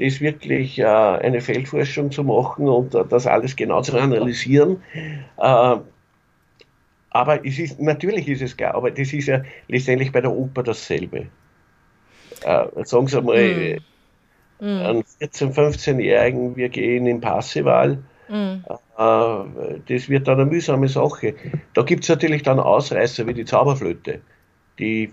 das 0.00 0.20
wirklich 0.20 0.80
äh, 0.80 0.84
eine 0.84 1.40
Feldforschung 1.40 2.10
zu 2.10 2.24
machen 2.24 2.68
und 2.68 2.94
das 2.94 3.28
alles 3.28 3.54
genau 3.54 3.80
zu 3.80 3.96
analysieren. 3.96 4.82
Aber 5.36 5.84
es 7.46 7.60
ist, 7.60 7.80
natürlich 7.80 8.26
ist 8.26 8.42
es 8.42 8.56
klar, 8.56 8.74
aber 8.74 8.90
das 8.90 9.12
ist 9.12 9.28
ja 9.28 9.44
letztendlich 9.68 10.10
bei 10.10 10.20
der 10.20 10.32
Oper 10.32 10.64
dasselbe. 10.64 11.28
Sagen 12.42 13.06
Sie 13.06 13.22
mal, 13.22 13.54
mhm 13.76 13.93
mhm. 14.60 14.66
einen 14.66 15.02
14-, 15.02 15.54
15-Jährigen, 15.54 16.56
wir 16.56 16.68
gehen 16.68 17.06
in 17.06 17.20
Passewahl. 17.20 17.98
Mhm. 18.28 18.64
Äh, 18.98 19.80
das 19.88 20.08
wird 20.08 20.28
dann 20.28 20.40
eine 20.40 20.50
mühsame 20.50 20.88
Sache. 20.88 21.34
Da 21.74 21.82
gibt 21.82 22.04
es 22.04 22.08
natürlich 22.08 22.42
dann 22.42 22.60
Ausreißer 22.60 23.26
wie 23.26 23.34
die 23.34 23.44
Zauberflöte, 23.44 24.20
die 24.78 25.12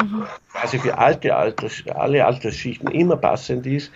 mhm. 0.00 0.24
quasi 0.52 0.78
für 0.78 0.96
alte 0.96 1.36
Alters, 1.36 1.84
alle 1.94 2.24
Altersschichten 2.24 2.90
immer 2.90 3.16
passend 3.16 3.66
ist. 3.66 3.92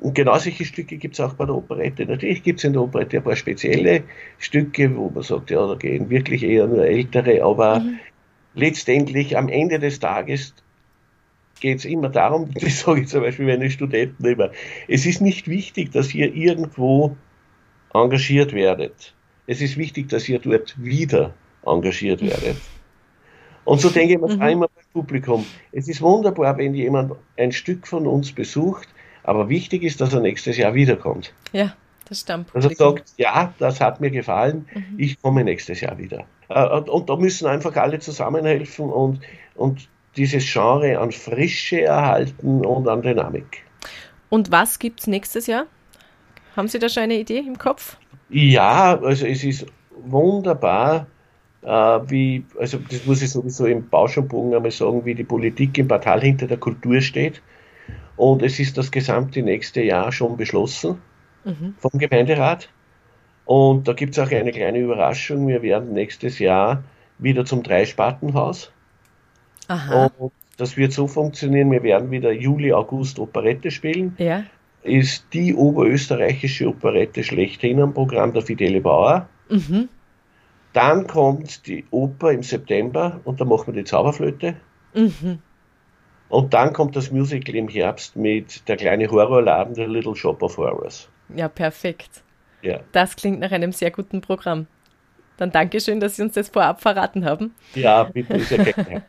Und 0.00 0.14
genau 0.14 0.36
solche 0.36 0.66
Stücke 0.66 0.98
gibt 0.98 1.14
es 1.14 1.20
auch 1.20 1.32
bei 1.32 1.46
der 1.46 1.54
Operette. 1.54 2.04
Natürlich 2.04 2.42
gibt 2.42 2.58
es 2.58 2.64
in 2.64 2.74
der 2.74 2.82
Operette 2.82 3.16
ein 3.16 3.22
paar 3.24 3.36
spezielle 3.36 4.02
Stücke, 4.38 4.94
wo 4.94 5.08
man 5.08 5.22
sagt, 5.22 5.50
ja, 5.50 5.66
da 5.66 5.74
gehen 5.76 6.10
wirklich 6.10 6.42
eher 6.42 6.66
nur 6.66 6.84
ältere, 6.84 7.42
aber 7.42 7.80
mhm. 7.80 7.98
letztendlich 8.54 9.38
am 9.38 9.48
Ende 9.48 9.78
des 9.78 10.00
Tages 10.00 10.54
geht 11.64 11.78
es 11.78 11.86
immer 11.86 12.10
darum, 12.10 12.50
das 12.60 12.80
sage 12.80 13.00
ich 13.00 13.08
zum 13.08 13.22
Beispiel 13.22 13.46
meine 13.46 13.70
Studenten 13.70 14.24
immer, 14.26 14.50
es 14.86 15.06
ist 15.06 15.22
nicht 15.22 15.48
wichtig, 15.48 15.92
dass 15.92 16.14
ihr 16.14 16.34
irgendwo 16.34 17.16
engagiert 17.94 18.52
werdet. 18.52 19.14
Es 19.46 19.62
ist 19.62 19.78
wichtig, 19.78 20.10
dass 20.10 20.28
ihr 20.28 20.38
dort 20.40 20.74
wieder 20.78 21.32
engagiert 21.64 22.20
werdet. 22.20 22.56
Und 23.64 23.80
so 23.80 23.88
denke 23.88 24.14
ich 24.14 24.20
mir 24.20 24.34
mhm. 24.34 24.42
einmal 24.42 24.68
beim 24.74 24.84
Publikum. 24.92 25.46
Es 25.72 25.88
ist 25.88 26.02
wunderbar, 26.02 26.58
wenn 26.58 26.74
jemand 26.74 27.12
ein 27.38 27.50
Stück 27.50 27.86
von 27.86 28.06
uns 28.06 28.32
besucht, 28.32 28.88
aber 29.22 29.48
wichtig 29.48 29.84
ist, 29.84 30.02
dass 30.02 30.12
er 30.12 30.20
nächstes 30.20 30.58
Jahr 30.58 30.74
wiederkommt. 30.74 31.32
Ja, 31.52 31.74
das 32.06 32.20
stimmt. 32.20 32.54
Also 32.54 32.68
sagt, 32.68 33.14
ja, 33.16 33.54
das 33.58 33.80
hat 33.80 34.02
mir 34.02 34.10
gefallen, 34.10 34.66
mhm. 34.74 34.98
ich 34.98 35.22
komme 35.22 35.44
nächstes 35.44 35.80
Jahr 35.80 35.96
wieder. 35.96 36.26
Äh, 36.50 36.80
und 36.80 37.08
da 37.08 37.16
müssen 37.16 37.46
einfach 37.46 37.74
alle 37.76 38.00
zusammenhelfen 38.00 38.90
und, 38.90 39.20
und 39.54 39.88
dieses 40.16 40.50
Genre 40.50 40.98
an 40.98 41.12
Frische 41.12 41.82
erhalten 41.82 42.64
und 42.64 42.88
an 42.88 43.02
Dynamik. 43.02 43.64
Und 44.28 44.50
was 44.50 44.78
gibt 44.78 45.00
es 45.00 45.06
nächstes 45.06 45.46
Jahr? 45.46 45.66
Haben 46.56 46.68
Sie 46.68 46.78
da 46.78 46.88
schon 46.88 47.04
eine 47.04 47.18
Idee 47.18 47.38
im 47.38 47.58
Kopf? 47.58 47.96
Ja, 48.30 48.98
also 49.00 49.26
es 49.26 49.44
ist 49.44 49.66
wunderbar, 50.04 51.06
äh, 51.62 51.68
wie, 51.68 52.44
also 52.58 52.78
das 52.78 53.06
muss 53.06 53.22
ich 53.22 53.30
sowieso 53.30 53.66
im 53.66 53.88
Bauschenbogen 53.88 54.54
einmal 54.54 54.70
sagen, 54.70 55.04
wie 55.04 55.14
die 55.14 55.24
Politik 55.24 55.78
im 55.78 55.88
Portal 55.88 56.20
hinter 56.20 56.46
der 56.46 56.58
Kultur 56.58 57.00
steht. 57.00 57.42
Und 58.16 58.42
es 58.42 58.60
ist 58.60 58.78
das 58.78 58.90
gesamte 58.90 59.42
nächste 59.42 59.82
Jahr 59.82 60.12
schon 60.12 60.36
beschlossen 60.36 60.98
mhm. 61.44 61.74
vom 61.78 61.90
Gemeinderat. 61.98 62.68
Und 63.44 63.88
da 63.88 63.92
gibt 63.92 64.16
es 64.16 64.18
auch 64.18 64.30
eine 64.30 64.52
kleine 64.52 64.78
Überraschung. 64.78 65.48
Wir 65.48 65.62
werden 65.62 65.92
nächstes 65.92 66.38
Jahr 66.38 66.84
wieder 67.18 67.44
zum 67.44 67.62
Dreispartenhaus. 67.62 68.72
Aha. 69.68 70.10
Und 70.18 70.32
das 70.56 70.76
wird 70.76 70.92
so 70.92 71.06
funktionieren, 71.06 71.70
wir 71.70 71.82
werden 71.82 72.10
wieder 72.10 72.32
Juli, 72.32 72.72
August 72.72 73.18
Operette 73.18 73.70
spielen. 73.70 74.14
Ja. 74.18 74.44
Ist 74.82 75.26
die 75.32 75.54
oberösterreichische 75.54 76.68
Operette 76.68 77.24
schlechthin 77.24 77.80
am 77.80 77.94
Programm 77.94 78.32
der 78.32 78.42
Fidele 78.42 78.80
Bauer. 78.80 79.28
Mhm. 79.48 79.88
Dann 80.72 81.06
kommt 81.06 81.66
die 81.66 81.84
Oper 81.90 82.32
im 82.32 82.42
September 82.42 83.20
und 83.24 83.40
da 83.40 83.44
machen 83.44 83.68
wir 83.68 83.82
die 83.82 83.84
Zauberflöte. 83.84 84.56
Mhm. 84.94 85.38
Und 86.28 86.52
dann 86.52 86.72
kommt 86.72 86.96
das 86.96 87.10
Musical 87.10 87.54
im 87.54 87.68
Herbst 87.68 88.16
mit 88.16 88.68
der 88.68 88.76
kleine 88.76 89.10
Horrorladen, 89.10 89.74
der 89.74 89.88
Little 89.88 90.16
Shop 90.16 90.42
of 90.42 90.56
Horrors. 90.56 91.08
Ja, 91.34 91.48
perfekt. 91.48 92.22
Ja. 92.62 92.80
Das 92.92 93.14
klingt 93.16 93.40
nach 93.40 93.52
einem 93.52 93.72
sehr 93.72 93.90
guten 93.90 94.20
Programm. 94.20 94.66
Dann 95.36 95.50
danke 95.50 95.80
schön, 95.80 96.00
dass 96.00 96.16
Sie 96.16 96.22
uns 96.22 96.34
das 96.34 96.48
vorab 96.48 96.80
verraten 96.80 97.24
haben. 97.24 97.54
Ja, 97.74 98.04
bitte, 98.04 98.34
ist 98.34 98.50
ja 98.50 98.64
kein 98.64 99.02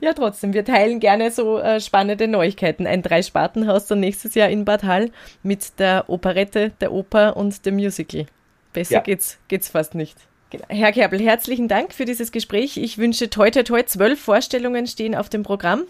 Ja, 0.00 0.12
trotzdem, 0.14 0.54
wir 0.54 0.64
teilen 0.64 1.00
gerne 1.00 1.30
so 1.30 1.58
äh, 1.58 1.80
spannende 1.80 2.28
Neuigkeiten. 2.28 2.86
Ein 2.86 3.02
Drei-Spartenhaus 3.02 3.86
dann 3.86 4.00
nächstes 4.00 4.34
Jahr 4.34 4.48
in 4.48 4.64
Bad 4.64 4.84
Hall 4.84 5.10
mit 5.42 5.78
der 5.78 6.08
Operette, 6.08 6.72
der 6.80 6.92
Oper 6.92 7.36
und 7.36 7.66
dem 7.66 7.74
Musical. 7.74 8.26
Besser 8.72 8.94
ja. 8.94 9.00
geht's, 9.00 9.38
geht's 9.48 9.68
fast 9.68 9.94
nicht. 9.94 10.16
Genau. 10.50 10.64
Herr 10.68 10.92
Kerbel, 10.92 11.20
herzlichen 11.20 11.68
Dank 11.68 11.94
für 11.94 12.04
dieses 12.04 12.30
Gespräch. 12.30 12.76
Ich 12.76 12.98
wünsche 12.98 13.30
toi 13.30 13.50
toi 13.50 13.62
toi. 13.62 13.82
Zwölf 13.84 14.20
Vorstellungen 14.20 14.86
stehen 14.86 15.14
auf 15.14 15.28
dem 15.28 15.42
Programm. 15.42 15.84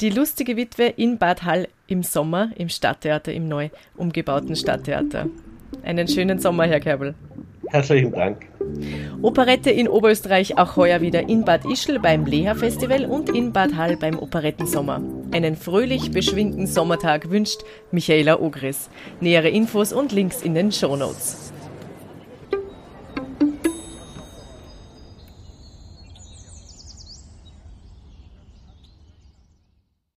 Die 0.00 0.10
lustige 0.10 0.56
Witwe 0.56 0.86
in 0.86 1.18
Bad 1.18 1.44
Hall 1.44 1.68
im 1.86 2.02
Sommer 2.02 2.50
im 2.56 2.68
Stadttheater, 2.68 3.32
im 3.32 3.48
neu 3.48 3.68
umgebauten 3.96 4.56
Stadttheater. 4.56 5.28
Einen 5.84 6.08
schönen 6.08 6.38
Sommer, 6.38 6.64
Herr 6.64 6.80
Kerbel. 6.80 7.14
Herzlichen 7.72 8.12
Dank. 8.12 8.46
Operette 9.22 9.70
in 9.70 9.88
Oberösterreich 9.88 10.58
auch 10.58 10.76
heuer 10.76 11.00
wieder 11.00 11.26
in 11.26 11.42
Bad 11.46 11.64
Ischl 11.64 11.98
beim 11.98 12.26
Leha 12.26 12.54
Festival 12.54 13.06
und 13.06 13.30
in 13.30 13.54
Bad 13.54 13.76
Hall 13.76 13.96
beim 13.96 14.18
Operettensommer. 14.18 15.00
Einen 15.32 15.56
fröhlich 15.56 16.10
beschwingten 16.10 16.66
Sommertag 16.66 17.30
wünscht 17.30 17.62
Michaela 17.90 18.40
Ogris. 18.40 18.90
Nähere 19.22 19.48
Infos 19.48 19.94
und 19.94 20.12
Links 20.12 20.42
in 20.42 20.54
den 20.54 20.70
Shownotes. 20.70 21.50